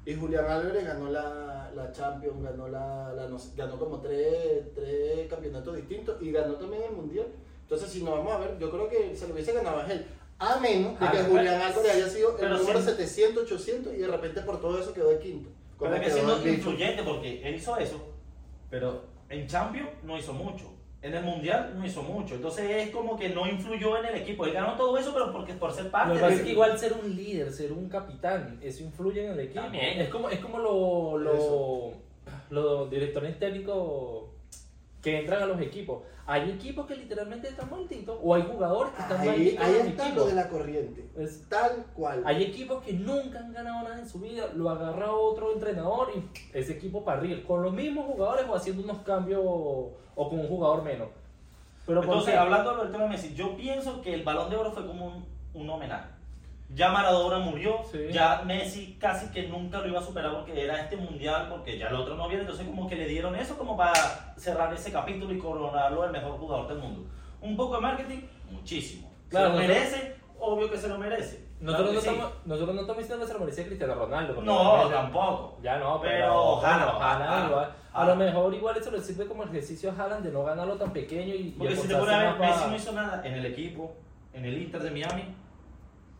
Y 0.06 0.14
Julián 0.14 0.46
Álvarez 0.46 0.84
ganó 0.86 1.10
la, 1.10 1.53
la 1.74 1.92
Champions, 1.92 2.42
ganó, 2.42 2.68
la, 2.68 3.12
la 3.14 3.28
no 3.28 3.38
sé, 3.38 3.50
ganó 3.56 3.78
como 3.78 4.00
tres, 4.00 4.72
tres 4.74 5.28
campeonatos 5.28 5.76
distintos 5.76 6.16
y 6.22 6.32
ganó 6.32 6.54
también 6.54 6.82
el 6.84 6.92
Mundial. 6.92 7.26
Entonces, 7.62 7.90
si 7.90 8.02
nos 8.02 8.16
vamos 8.18 8.32
a 8.32 8.38
ver, 8.38 8.58
yo 8.58 8.70
creo 8.70 8.88
que 8.88 9.16
se 9.16 9.26
lo 9.26 9.34
hubiese 9.34 9.52
ganado 9.52 9.80
a 9.80 9.90
él. 9.92 10.06
A 10.38 10.58
menos 10.60 10.92
de 10.98 11.06
que 11.10 11.18
Ah, 11.18 11.26
Julián 11.28 11.62
Álvarez 11.62 11.92
haya 11.94 12.08
sido 12.08 12.36
el 12.38 12.50
número 12.50 12.80
si- 12.80 12.86
700, 12.86 13.44
800 13.44 13.94
y 13.94 13.98
de 13.98 14.08
repente 14.08 14.40
por 14.42 14.60
todo 14.60 14.78
eso 14.78 14.92
quedó 14.92 15.08
de 15.10 15.18
quinto. 15.18 15.48
Pero 15.78 15.94
es 15.94 16.00
que 16.02 16.10
siendo 16.10 16.48
influyente 16.48 17.02
porque 17.02 17.40
él 17.48 17.54
hizo 17.54 17.76
eso, 17.76 18.00
pero 18.70 19.02
en 19.28 19.46
Champions 19.46 19.88
no 20.02 20.16
hizo 20.18 20.32
mucho. 20.32 20.66
En 21.04 21.12
el 21.12 21.22
Mundial 21.22 21.74
no 21.76 21.84
hizo 21.84 22.02
mucho. 22.02 22.34
Entonces 22.34 22.64
es 22.70 22.90
como 22.90 23.18
que 23.18 23.28
no 23.28 23.46
influyó 23.46 23.98
en 23.98 24.06
el 24.06 24.14
equipo. 24.22 24.46
Él 24.46 24.54
ganó 24.54 24.74
todo 24.74 24.96
eso, 24.96 25.12
pero 25.12 25.30
porque 25.30 25.52
por 25.52 25.70
ser 25.70 25.90
parte 25.90 26.08
Lo 26.08 26.14
que 26.14 26.20
pasa 26.22 26.34
es 26.36 26.40
que 26.40 26.52
igual 26.52 26.78
ser 26.78 26.94
un 26.94 27.14
líder, 27.14 27.52
ser 27.52 27.72
un 27.72 27.90
capitán, 27.90 28.58
eso 28.62 28.82
influye 28.82 29.26
en 29.26 29.32
el 29.32 29.40
equipo. 29.40 29.60
También. 29.60 30.00
Es 30.00 30.08
como, 30.08 30.30
es 30.30 30.38
como 30.38 30.58
lo, 30.58 31.92
los 32.48 32.90
directores 32.90 33.38
técnicos 33.38 34.30
que 35.04 35.20
entran 35.20 35.42
a 35.42 35.46
los 35.46 35.60
equipos. 35.60 36.02
Hay 36.26 36.50
equipos 36.50 36.86
que 36.86 36.96
literalmente 36.96 37.48
están 37.48 37.70
malditos 37.70 38.18
o 38.22 38.34
hay 38.34 38.42
jugadores 38.42 38.92
que 38.94 39.02
están 39.02 39.20
Ahí, 39.20 39.28
malditos 39.28 39.64
ahí 39.64 39.72
está 39.74 39.88
equipos. 40.06 40.14
lo 40.16 40.26
de 40.26 40.34
la 40.34 40.48
corriente. 40.48 41.10
Es- 41.18 41.48
Tal 41.48 41.84
cual. 41.94 42.22
Hay 42.24 42.42
equipos 42.42 42.82
que 42.82 42.94
nunca 42.94 43.38
han 43.40 43.52
ganado 43.52 43.82
nada 43.84 43.98
en 44.00 44.08
su 44.08 44.18
vida, 44.18 44.46
lo 44.54 44.70
agarra 44.70 45.12
otro 45.12 45.52
entrenador 45.52 46.10
y 46.16 46.56
ese 46.58 46.72
equipo 46.72 47.04
para 47.04 47.18
arriba, 47.20 47.40
con 47.46 47.62
los 47.62 47.72
mismos 47.74 48.06
jugadores 48.06 48.46
o 48.48 48.54
haciendo 48.54 48.82
unos 48.82 48.98
cambios 49.02 49.42
o 49.44 49.92
con 50.16 50.38
un 50.40 50.48
jugador 50.48 50.82
menos. 50.82 51.08
Pero 51.86 52.00
¿por 52.00 52.08
Entonces, 52.08 52.34
hablando 52.36 52.76
del 52.78 52.90
tema 52.90 53.04
de 53.04 53.10
Messi, 53.10 53.34
yo 53.34 53.54
pienso 53.56 54.00
que 54.00 54.14
el 54.14 54.22
balón 54.22 54.48
de 54.48 54.56
oro 54.56 54.72
fue 54.72 54.86
como 54.86 55.06
un, 55.06 55.26
un 55.52 55.68
homenaje. 55.68 56.08
Ya 56.70 56.90
Maradona 56.90 57.38
murió, 57.38 57.82
Sí. 57.90 58.08
ya 58.10 58.42
Messi 58.44 58.96
casi 58.98 59.30
que 59.30 59.46
nunca 59.48 59.78
lo 59.80 59.88
iba 59.88 60.00
a 60.00 60.02
superar 60.02 60.32
porque 60.32 60.64
era 60.64 60.80
este 60.80 60.96
mundial, 60.96 61.48
porque 61.48 61.78
ya 61.78 61.88
el 61.88 61.94
otro 61.94 62.16
no 62.16 62.26
viene, 62.26 62.42
entonces 62.42 62.66
como 62.66 62.88
que 62.88 62.96
le 62.96 63.06
dieron 63.06 63.36
eso 63.36 63.56
como 63.56 63.76
para 63.76 64.34
cerrar 64.36 64.72
ese 64.72 64.90
capítulo 64.90 65.32
y 65.32 65.38
coronarlo 65.38 66.04
el 66.04 66.10
mejor 66.10 66.32
jugador 66.38 66.68
del 66.68 66.78
mundo. 66.78 67.08
Un 67.40 67.56
poco 67.56 67.76
de 67.76 67.82
marketing, 67.82 68.20
muchísimo. 68.50 69.12
Claro, 69.28 69.48
¿Se 69.48 69.52
lo 69.52 69.58
merece? 69.60 70.16
Obvio 70.40 70.70
que 70.70 70.78
se 70.78 70.88
lo 70.88 70.98
merece. 70.98 71.44
Nosotros, 71.60 71.90
Claro 71.90 71.94
no 71.94 72.00
sí. 72.00 72.08
estamos, 72.08 72.32
nosotros 72.46 72.74
no 72.74 72.80
estamos 72.80 72.98
diciendo 73.02 73.24
que 73.24 73.28
se 73.28 73.34
lo 73.34 73.40
merecía 73.40 73.66
Cristiano 73.66 73.94
Ronaldo. 73.94 74.42
No, 74.42 74.88
tampoco. 74.88 75.58
Ya 75.62 75.78
no, 75.78 76.00
pero, 76.00 76.12
Pero 76.12 76.42
ojalá, 76.42 76.74
Haaland 76.84 76.96
ojalá, 76.96 77.46
igual. 77.48 77.64
A 77.64 77.74
ojalá. 78.02 78.10
lo 78.10 78.16
mejor 78.16 78.54
igual 78.54 78.76
eso 78.76 78.90
le 78.90 79.00
sirve 79.00 79.26
como 79.26 79.44
ejercicio 79.44 79.90
a 79.90 80.02
Haaland 80.02 80.24
de 80.26 80.32
no 80.32 80.42
ganarlo 80.44 80.74
tan 80.76 80.92
pequeño 80.92 81.34
y, 81.34 81.38
y 81.38 81.50
Porque 81.56 81.76
si 81.76 81.86
te 81.88 81.94
pones 81.94 82.14
a 82.14 82.18
ver, 82.18 82.38
Messi 82.38 82.68
no 82.68 82.76
hizo 82.76 82.92
nada 82.92 83.22
en 83.24 83.34
el 83.34 83.46
equipo, 83.46 83.94
en 84.32 84.44
el 84.44 84.58
Inter 84.62 84.82
de 84.82 84.90
Miami, 84.90 85.24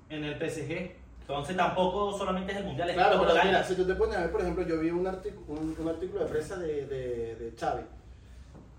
en 0.08 0.24
el 0.24 0.34
PSG. 0.34 0.92
Entonces 1.20 1.56
tampoco 1.56 2.16
solamente 2.16 2.52
es 2.52 2.58
el 2.58 2.64
mundial, 2.64 2.90
es 2.90 2.96
Claro, 2.96 3.20
pero 3.26 3.44
mira, 3.44 3.64
si 3.64 3.74
tú 3.74 3.86
te 3.86 3.94
pones 3.94 4.16
a 4.16 4.20
ver, 4.20 4.30
por 4.30 4.42
ejemplo, 4.42 4.66
yo 4.66 4.78
vi 4.78 4.90
un, 4.90 5.06
un, 5.06 5.76
un 5.78 5.88
artículo 5.88 6.24
de 6.24 6.30
prensa 6.30 6.58
de, 6.58 6.86
de, 6.86 7.36
de 7.36 7.52
Xavi. 7.58 7.82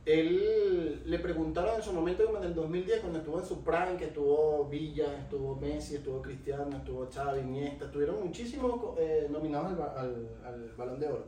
Él 0.06 1.02
le 1.04 1.18
preguntaron 1.18 1.76
en 1.76 1.82
su 1.82 1.92
momento, 1.92 2.24
como 2.26 2.38
en 2.38 2.44
el 2.44 2.54
2010, 2.54 3.00
cuando 3.00 3.18
estuvo 3.18 3.40
en 3.40 3.46
su 3.46 3.64
prime, 3.64 3.98
que 3.98 4.06
estuvo 4.06 4.66
Villa, 4.66 5.18
estuvo 5.20 5.56
Messi, 5.56 5.96
estuvo 5.96 6.22
Cristiano, 6.22 6.78
estuvo 6.78 7.08
Xavi, 7.12 7.40
Iniesta, 7.40 7.86
estuvieron 7.86 8.24
muchísimos 8.24 8.96
eh, 9.00 9.28
nominados 9.32 9.72
al, 9.72 9.98
al, 9.98 10.30
al 10.46 10.74
Balón 10.78 11.00
de 11.00 11.08
Oro. 11.08 11.28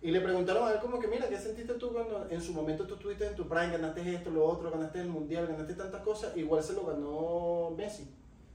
Y 0.00 0.10
le 0.10 0.20
preguntaron 0.20 0.66
a 0.66 0.72
él 0.72 0.78
como 0.80 0.98
que, 0.98 1.08
mira, 1.08 1.28
¿qué 1.28 1.36
sentiste 1.36 1.74
tú 1.74 1.92
cuando 1.92 2.26
en 2.30 2.40
su 2.40 2.54
momento 2.54 2.86
tú 2.86 2.94
estuviste 2.94 3.26
en 3.26 3.34
tu 3.34 3.46
prime, 3.46 3.72
ganaste 3.72 4.14
esto, 4.14 4.30
lo 4.30 4.46
otro, 4.46 4.70
ganaste 4.70 5.00
el 5.00 5.08
Mundial, 5.08 5.46
ganaste 5.46 5.74
tantas 5.74 6.00
cosas? 6.00 6.34
Igual 6.36 6.62
se 6.62 6.72
lo 6.72 6.86
ganó 6.86 7.74
Messi. 7.76 8.08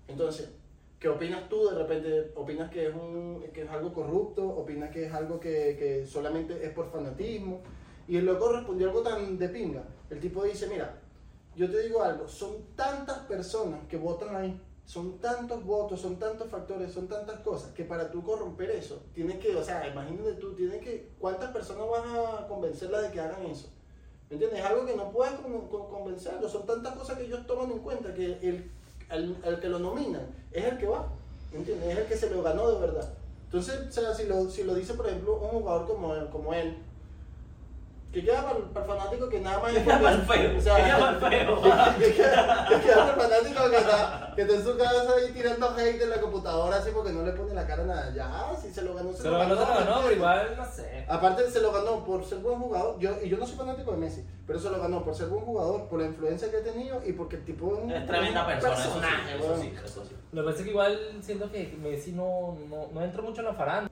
Entonces, 0.07 0.49
¿Qué 1.01 1.09
opinas 1.09 1.49
tú? 1.49 1.67
De 1.67 1.75
repente, 1.75 2.31
¿opinas 2.35 2.69
que 2.69 2.85
es, 2.87 2.93
un, 2.93 3.43
que 3.51 3.63
es 3.63 3.69
algo 3.71 3.91
corrupto? 3.91 4.47
¿Opinas 4.47 4.91
que 4.91 5.07
es 5.07 5.11
algo 5.11 5.39
que, 5.39 5.75
que 5.75 6.05
solamente 6.05 6.63
es 6.63 6.71
por 6.73 6.91
fanatismo? 6.91 7.61
Y 8.07 8.17
el 8.17 8.25
loco 8.25 8.51
respondió 8.51 8.87
algo 8.87 9.01
tan 9.01 9.35
de 9.39 9.49
pinga. 9.49 9.83
El 10.11 10.19
tipo 10.19 10.43
dice, 10.43 10.67
mira, 10.67 11.01
yo 11.55 11.71
te 11.71 11.79
digo 11.79 12.03
algo, 12.03 12.27
son 12.27 12.67
tantas 12.75 13.17
personas 13.21 13.79
que 13.89 13.97
votan 13.97 14.35
ahí, 14.35 14.61
son 14.85 15.17
tantos 15.17 15.65
votos, 15.65 15.99
son 15.99 16.19
tantos 16.19 16.47
factores, 16.51 16.91
son 16.91 17.07
tantas 17.07 17.39
cosas, 17.39 17.71
que 17.71 17.83
para 17.83 18.11
tú 18.11 18.21
corromper 18.21 18.69
eso, 18.69 19.01
tienes 19.11 19.39
que, 19.39 19.55
o 19.55 19.63
sea, 19.63 19.87
imagínate 19.87 20.33
tú, 20.33 20.53
tienes 20.53 20.81
que, 20.81 21.09
¿cuántas 21.17 21.49
personas 21.51 21.89
vas 21.89 22.05
a 22.43 22.47
convencerlas 22.47 23.01
de 23.01 23.11
que 23.11 23.19
hagan 23.21 23.43
eso? 23.47 23.69
¿Me 24.29 24.35
entiendes? 24.35 24.59
Es 24.59 24.65
algo 24.65 24.85
que 24.85 24.95
no 24.95 25.11
puedes 25.11 25.33
con- 25.33 25.67
con- 25.67 25.89
convencerlos, 25.89 26.51
son 26.51 26.67
tantas 26.67 26.95
cosas 26.95 27.17
que 27.17 27.25
ellos 27.25 27.47
toman 27.47 27.71
en 27.71 27.79
cuenta 27.79 28.13
que 28.13 28.25
el, 28.47 28.69
el, 29.11 29.59
que 29.59 29.69
lo 29.69 29.79
nominan 29.79 30.27
es 30.51 30.65
el 30.65 30.77
que 30.77 30.87
va, 30.87 31.07
¿me 31.51 31.59
entiendes? 31.59 31.89
Es 31.89 31.97
el 31.99 32.05
que 32.05 32.17
se 32.17 32.29
lo 32.29 32.41
ganó 32.41 32.69
de 32.71 32.79
verdad. 32.79 33.13
Entonces, 33.45 33.87
o 33.89 33.91
sea, 33.91 34.13
si 34.13 34.25
lo, 34.25 34.49
si 34.49 34.63
lo 34.63 34.73
dice, 34.75 34.93
por 34.93 35.07
ejemplo, 35.07 35.35
un 35.35 35.49
jugador 35.49 35.87
como, 35.87 36.29
como 36.29 36.53
él, 36.53 36.77
que 38.11 38.23
queda 38.25 38.43
para, 38.43 38.57
el- 38.57 38.63
para 38.65 38.85
el 38.85 38.91
fanático 38.91 39.29
que 39.29 39.39
nada 39.39 39.59
más 39.59 39.71
Que 39.71 39.83
queda 39.83 39.99
para 40.01 40.15
el 40.15 40.21
feo, 40.23 40.57
o 40.57 40.61
sea, 40.61 40.75
que 40.75 40.83
queda 40.83 40.97
para 40.99 41.11
el 41.11 41.45
feo. 41.45 41.61
que, 41.99 42.05
que 42.05 42.13
queda, 42.13 42.67
que 42.67 42.79
queda 42.81 42.95
para 42.95 43.11
el 43.11 43.31
fanático 43.31 43.69
que 43.69 43.77
está, 43.77 44.33
que 44.35 44.41
está 44.41 44.53
en 44.55 44.63
su 44.63 44.77
casa 44.77 45.07
ahí 45.17 45.31
tirando 45.33 45.69
hate 45.77 46.01
en 46.01 46.09
la 46.09 46.19
computadora 46.21 46.77
así 46.77 46.89
porque 46.93 47.11
no 47.13 47.23
le 47.23 47.31
pone 47.31 47.53
la 47.53 47.65
cara 47.65 47.83
a 47.83 47.85
nada. 47.85 48.13
Ya, 48.13 48.51
si 48.61 48.71
se 48.73 48.81
lo 48.81 48.93
ganó, 48.95 49.13
se, 49.13 49.21
Se 49.23 49.29
lo 49.29 49.37
ganó, 49.39 49.55
se 49.55 49.61
lo 49.61 49.67
¿me 49.67 49.79
ganó, 49.85 50.01
pero 50.01 50.11
igual, 50.13 50.53
no 50.57 50.65
sé. 50.65 51.05
Aparte 51.07 51.49
se 51.49 51.61
lo 51.61 51.71
ganó 51.71 52.03
por 52.03 52.25
ser 52.25 52.39
buen 52.39 52.59
jugador, 52.59 52.99
yo, 52.99 53.11
y 53.23 53.29
yo 53.29 53.37
no 53.37 53.45
soy 53.47 53.55
fanático 53.55 53.91
de 53.91 53.97
Messi, 53.97 54.25
pero 54.45 54.59
se 54.59 54.69
lo 54.69 54.81
ganó 54.81 55.03
por 55.03 55.15
ser 55.15 55.27
buen 55.27 55.45
jugador, 55.45 55.87
por 55.87 55.99
la 56.01 56.07
influencia 56.07 56.51
que 56.51 56.57
ha 56.57 56.63
tenido 56.63 57.01
y 57.05 57.13
porque 57.13 57.37
el 57.37 57.45
tipo 57.45 57.77
es 57.77 57.83
un 57.83 57.91
Es 57.91 58.05
tremenda 58.07 58.45
persona, 58.45 58.73
eso 58.73 58.83
sí, 58.83 58.89
personaje, 58.99 59.35
eso 59.37 59.57
sí, 59.57 59.73
eso 59.85 60.03
sí. 60.05 60.15
Lo 60.33 60.41
que 60.41 60.45
pasa 60.47 60.57
es 60.59 60.63
que 60.65 60.69
igual 60.69 60.99
siento 61.21 61.49
que 61.51 61.77
Messi 61.81 62.11
no, 62.11 62.57
no, 62.69 62.87
no 62.93 63.01
entra 63.03 63.21
mucho 63.21 63.39
en 63.41 63.47
la 63.47 63.53
farándula. 63.53 63.91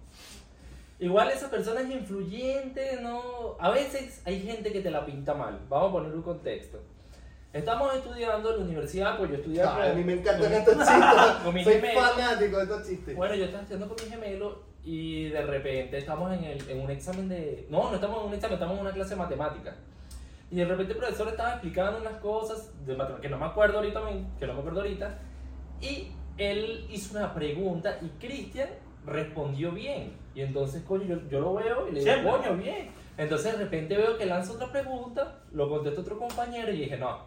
Igual 0.99 1.29
esa 1.31 1.49
persona 1.49 1.81
es 1.81 1.89
influyente, 1.89 2.99
no... 3.01 3.55
A 3.59 3.69
veces 3.69 4.21
hay 4.25 4.41
gente 4.41 4.71
que 4.73 4.81
te 4.81 4.91
la 4.91 5.05
pinta 5.05 5.33
mal. 5.33 5.59
Vamos 5.69 5.89
a 5.89 5.91
poner 5.93 6.13
un 6.13 6.21
contexto. 6.21 6.79
Estamos 7.53 7.95
estudiando 7.95 8.51
en 8.51 8.57
la 8.59 8.63
universidad, 8.65 9.17
pues 9.17 9.29
yo 9.31 9.37
estudiaba... 9.37 9.81
Ay, 9.81 9.91
a 9.91 9.93
mí 9.93 10.03
me 10.03 10.13
encantan 10.13 10.43
con- 10.43 10.53
estos 10.53 10.75
con 11.43 11.53
mi 11.53 11.63
chistes, 11.63 11.81
soy 11.81 11.89
gemelo. 11.89 12.01
fanático 12.01 12.57
de 12.57 12.63
estos 12.63 12.87
chistes. 12.87 13.15
Bueno, 13.15 13.35
yo 13.35 13.45
estaba 13.45 13.63
estudiando 13.63 13.95
con 13.95 14.05
mi 14.05 14.11
gemelo 14.11 14.63
y 14.83 15.29
de 15.29 15.41
repente 15.41 15.97
estamos 15.97 16.33
en, 16.33 16.43
el, 16.43 16.69
en 16.69 16.81
un 16.81 16.91
examen 16.91 17.29
de... 17.29 17.65
No, 17.69 17.89
no 17.89 17.95
estamos 17.95 18.19
en 18.21 18.27
un 18.27 18.33
examen, 18.33 18.53
estamos 18.55 18.75
en 18.75 18.81
una 18.81 18.93
clase 18.93 19.11
de 19.11 19.15
matemáticas. 19.15 19.75
Y 20.51 20.55
de 20.57 20.65
repente 20.65 20.93
el 20.93 20.99
profesor 20.99 21.27
estaba 21.29 21.51
explicando 21.53 21.99
unas 22.01 22.13
cosas 22.21 22.71
de 22.85 22.93
matemáticas 22.95 23.21
que 23.21 23.29
no 23.29 23.37
me 23.37 23.45
acuerdo 23.45 23.77
ahorita, 23.77 24.01
que 24.37 24.47
no 24.47 24.53
me 24.53 24.59
acuerdo 24.59 24.81
ahorita. 24.81 25.17
Y 25.81 26.11
él 26.37 26.85
hizo 26.91 27.17
una 27.17 27.33
pregunta 27.33 27.97
y 28.01 28.09
Cristian 28.19 28.69
respondió 29.05 29.71
bien. 29.71 30.13
Y 30.35 30.41
entonces, 30.41 30.83
coño, 30.83 31.05
yo, 31.05 31.29
yo 31.29 31.39
lo 31.39 31.53
veo 31.53 31.87
y 31.89 31.93
le 31.93 31.99
digo, 31.99 32.11
Siempre. 32.13 32.31
coño, 32.31 32.57
bien. 32.57 32.89
Entonces, 33.17 33.51
de 33.53 33.63
repente 33.65 33.97
veo 33.97 34.17
que 34.17 34.25
lanza 34.25 34.53
otra 34.53 34.71
pregunta, 34.71 35.41
lo 35.51 35.67
contesta 35.69 36.01
otro 36.01 36.17
compañero 36.17 36.71
y 36.71 36.77
dije, 36.77 36.97
no, 36.97 37.19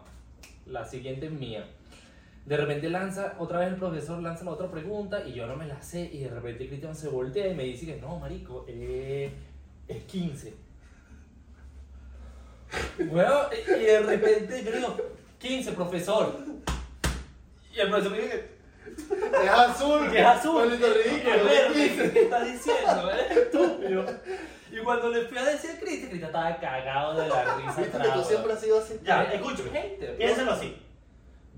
la 0.65 0.85
siguiente 0.85 1.27
es 1.27 1.31
mía. 1.31 1.65
De 2.45 2.57
repente 2.57 2.89
lanza, 2.89 3.35
otra 3.39 3.59
vez 3.59 3.69
el 3.69 3.75
profesor 3.75 4.21
lanza 4.21 4.43
la 4.43 4.51
otra 4.51 4.69
pregunta 4.69 5.23
y 5.25 5.33
yo 5.33 5.47
no 5.47 5.55
me 5.55 5.65
la 5.65 5.81
sé. 5.81 6.09
Y 6.11 6.19
de 6.19 6.29
repente 6.29 6.67
Cristian 6.67 6.95
se 6.95 7.07
voltea 7.07 7.47
y 7.47 7.55
me 7.55 7.63
dice 7.63 7.85
que 7.85 8.01
no, 8.01 8.19
marico, 8.19 8.65
eh, 8.67 9.31
es 9.87 10.03
15. 10.03 10.53
Bueno, 13.09 13.41
y 13.77 13.83
de 13.83 13.99
repente 14.01 14.63
yo 14.63 14.71
le 14.71 14.77
digo, 14.77 14.97
15, 15.39 15.71
profesor. 15.73 16.35
Y 17.73 17.79
el 17.79 17.89
profesor 17.89 18.11
me 18.11 18.21
dice, 18.23 18.52
Es 19.43 19.49
azul. 19.49 20.11
que 20.11 20.19
es 20.19 20.25
azul. 20.25 20.71
Es 20.73 20.79
verde, 20.79 22.11
¿qué 22.13 22.21
estás 22.21 22.45
diciendo? 22.45 23.11
Eres 23.11 23.37
estúpido. 23.37 24.05
Y 24.71 24.77
cuando 24.79 25.09
le 25.09 25.25
fui 25.25 25.37
a 25.37 25.45
decir 25.45 25.71
a 25.71 25.79
Cristian, 25.79 26.09
Cristian 26.09 26.23
estaba 26.23 26.57
cagado 26.57 27.21
de 27.21 27.27
la 27.27 27.55
risa. 27.57 27.81
Viste 27.81 27.97
que 27.97 28.09
tú 28.09 28.23
siempre 28.23 28.53
has 28.53 28.59
sido 28.59 28.79
así. 28.79 28.99
Ya, 29.03 29.23
escúchame. 29.23 29.69
hater, 29.69 30.17
Piénsalo 30.17 30.51
así. 30.53 30.81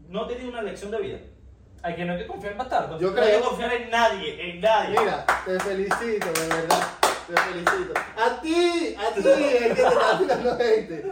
No 0.10 0.28
te 0.28 0.36
di 0.36 0.48
una 0.48 0.62
lección 0.62 0.92
de 0.92 1.00
vida. 1.00 1.20
Hay 1.82 1.96
que 1.96 2.04
no 2.04 2.14
hay 2.14 2.20
que 2.20 2.28
confiar 2.28 2.54
en 2.54 2.58
bastardos. 2.58 3.00
Yo 3.00 3.12
No 3.12 3.22
hay 3.22 3.38
que 3.38 3.42
confiar 3.42 3.74
en 3.74 3.90
nadie, 3.90 4.52
en 4.52 4.62
nadie. 4.62 5.00
Mira, 5.00 5.26
te 5.46 5.60
felicito, 5.60 6.28
de 6.34 6.48
verdad. 6.48 6.88
Te 7.28 7.42
felicito. 7.42 7.94
A 8.18 8.42
ti, 8.42 8.96
a 8.98 9.14
ti, 9.14 9.20
es 9.20 9.62
que 9.62 9.76
te 9.76 9.82
está 9.82 10.18
tirando 10.18 10.58
gente. 10.58 11.06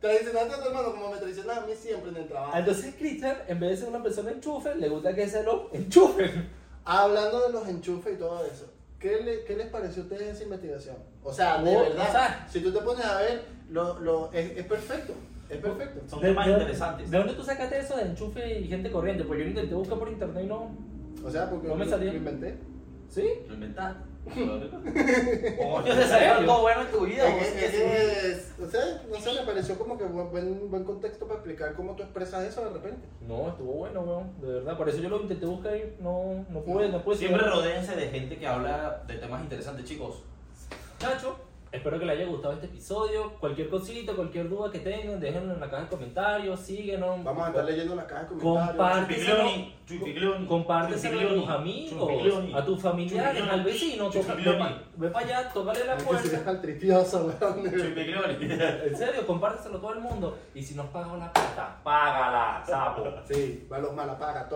Traicionaste 0.00 0.54
a 0.54 0.62
tu 0.62 0.68
hermano 0.68 0.92
como 0.92 1.10
me 1.10 1.16
traicionas 1.18 1.58
a 1.58 1.66
mí 1.66 1.72
siempre 1.74 2.10
en 2.10 2.16
el 2.16 2.26
trabajo. 2.28 2.56
Entonces 2.56 2.94
Cristian, 2.98 3.36
en 3.48 3.60
vez 3.60 3.70
de 3.70 3.76
ser 3.78 3.88
una 3.88 4.02
persona 4.02 4.30
enchufe, 4.30 4.74
le 4.74 4.88
gusta 4.88 5.14
que 5.14 5.28
se 5.28 5.42
lo 5.42 5.70
enchufen. 5.72 6.48
Hablando 6.84 7.46
de 7.46 7.52
los 7.52 7.66
enchufes 7.68 8.14
y 8.14 8.16
todo 8.18 8.44
eso, 8.46 8.66
¿qué, 8.98 9.20
le- 9.22 9.44
qué 9.44 9.56
les 9.56 9.66
pareció 9.68 10.02
a 10.02 10.06
ustedes 10.06 10.34
esa 10.34 10.44
investigación? 10.44 10.96
O 11.24 11.32
sea, 11.32 11.62
de 11.62 11.74
Oh, 11.76 11.80
verdad, 11.80 12.08
o 12.08 12.12
sea- 12.12 12.46
si 12.50 12.60
tú 12.60 12.70
te 12.72 12.80
pones 12.80 13.04
a 13.04 13.20
ver, 13.20 13.42
lo, 13.70 13.98
lo, 14.00 14.32
es, 14.32 14.56
es 14.58 14.66
perfecto. 14.66 15.12
Es 15.48 15.58
perfecto. 15.58 16.00
Son 16.08 16.20
De- 16.20 16.28
temas 16.28 16.46
de- 16.46 16.52
interesantes. 16.52 17.10
¿De 17.10 17.18
dónde 17.18 17.32
tú 17.34 17.42
sacaste 17.42 17.78
eso 17.78 17.96
de 17.96 18.02
enchufe 18.02 18.58
y 18.60 18.68
gente 18.68 18.90
corriente? 18.90 19.24
Pues 19.24 19.38
yo 19.38 19.44
lo 19.44 19.50
intenté 19.50 19.74
buscar 19.74 19.98
por 19.98 20.08
internet 20.08 20.44
y 20.44 20.46
no. 20.46 20.70
O 21.24 21.30
sea, 21.30 21.48
porque 21.50 21.68
No 21.68 21.74
me 21.76 21.84
lo- 21.84 21.90
salió. 21.90 22.10
lo 22.12 22.18
inventé. 22.18 22.58
¿Sí? 23.08 23.28
Lo 23.48 23.54
inventaste. 23.54 24.00
Coño, 24.34 25.84
te 25.84 26.04
salió 26.04 26.34
algo 26.34 26.60
bueno 26.62 26.80
en 26.82 26.90
tu 26.90 27.06
vida. 27.06 27.28
Es 27.28 27.48
es 27.56 27.70
sí. 27.70 27.76
que 27.78 28.30
es- 28.32 28.52
o 28.60 28.70
sea, 28.70 29.02
no 29.10 29.20
sé, 29.20 29.32
me 29.34 29.46
pareció 29.46 29.78
como 29.78 29.96
que 29.98 30.04
buen, 30.04 30.30
buen, 30.30 30.70
buen 30.70 30.84
contexto 30.84 31.26
para 31.26 31.38
explicar 31.38 31.74
cómo 31.74 31.94
tú 31.94 32.02
expresas 32.02 32.44
eso 32.44 32.64
de 32.64 32.70
repente. 32.70 33.06
No, 33.26 33.48
estuvo 33.48 33.72
bueno, 33.72 34.00
weón. 34.00 34.40
De 34.40 34.46
verdad. 34.48 34.76
Por 34.76 34.88
eso 34.88 34.98
yo 34.98 35.08
lo 35.08 35.20
intenté 35.20 35.46
buscar 35.46 35.76
y 35.76 35.94
no, 36.00 36.44
no 36.48 36.60
pude, 36.60 36.88
no 36.88 37.02
pude. 37.02 37.16
Siempre 37.16 37.42
rodéense 37.42 37.94
de 37.94 38.08
gente 38.08 38.36
que 38.38 38.46
habla 38.46 39.02
de 39.06 39.14
temas 39.14 39.42
interesantes, 39.42 39.84
chicos. 39.84 40.22
Chacho, 40.98 41.36
espero 41.72 41.98
que 41.98 42.04
les 42.06 42.16
haya 42.16 42.26
gustado 42.26 42.54
este 42.54 42.66
episodio. 42.66 43.34
Cualquier 43.40 43.68
cosita, 43.68 44.14
cualquier 44.14 44.48
duda 44.48 44.70
que 44.70 44.78
tengan, 44.80 45.20
déjenlo 45.20 45.54
en 45.54 45.60
la 45.60 45.70
caja 45.70 45.82
de 45.84 45.88
comentarios, 45.88 46.60
síguenos. 46.60 47.22
Vamos 47.22 47.44
a 47.44 47.48
estar 47.48 47.64
leyendo 47.64 47.94
las 47.94 48.04
cajas 48.06 48.30
de 48.30 48.36
comentarios. 48.38 49.08
Chupiglioni, 49.86 50.46
Compárteselo 50.46 51.20
a 51.20 51.34
tus 51.34 51.48
amigos, 51.48 52.10
a 52.54 52.64
tus 52.64 52.82
familiares, 52.82 53.42
al 53.48 53.62
vecino. 53.62 54.10
Ve 54.96 55.08
para 55.10 55.26
allá, 55.26 55.52
tócale 55.52 55.84
la 55.84 55.96
puerta. 55.96 56.22
En 58.84 58.96
serio, 58.96 59.26
compárteselo 59.26 59.78
a 59.78 59.80
todo 59.80 59.92
el 59.92 60.00
mundo. 60.00 60.36
Y 60.54 60.62
si 60.62 60.74
nos 60.74 60.86
pagan 60.86 61.20
la 61.20 61.32
plata, 61.32 61.78
págala, 61.84 62.64
sapo. 62.66 63.04
Sí, 63.28 63.66
va 63.70 63.78
los 63.78 63.92
malapaga, 63.94 64.44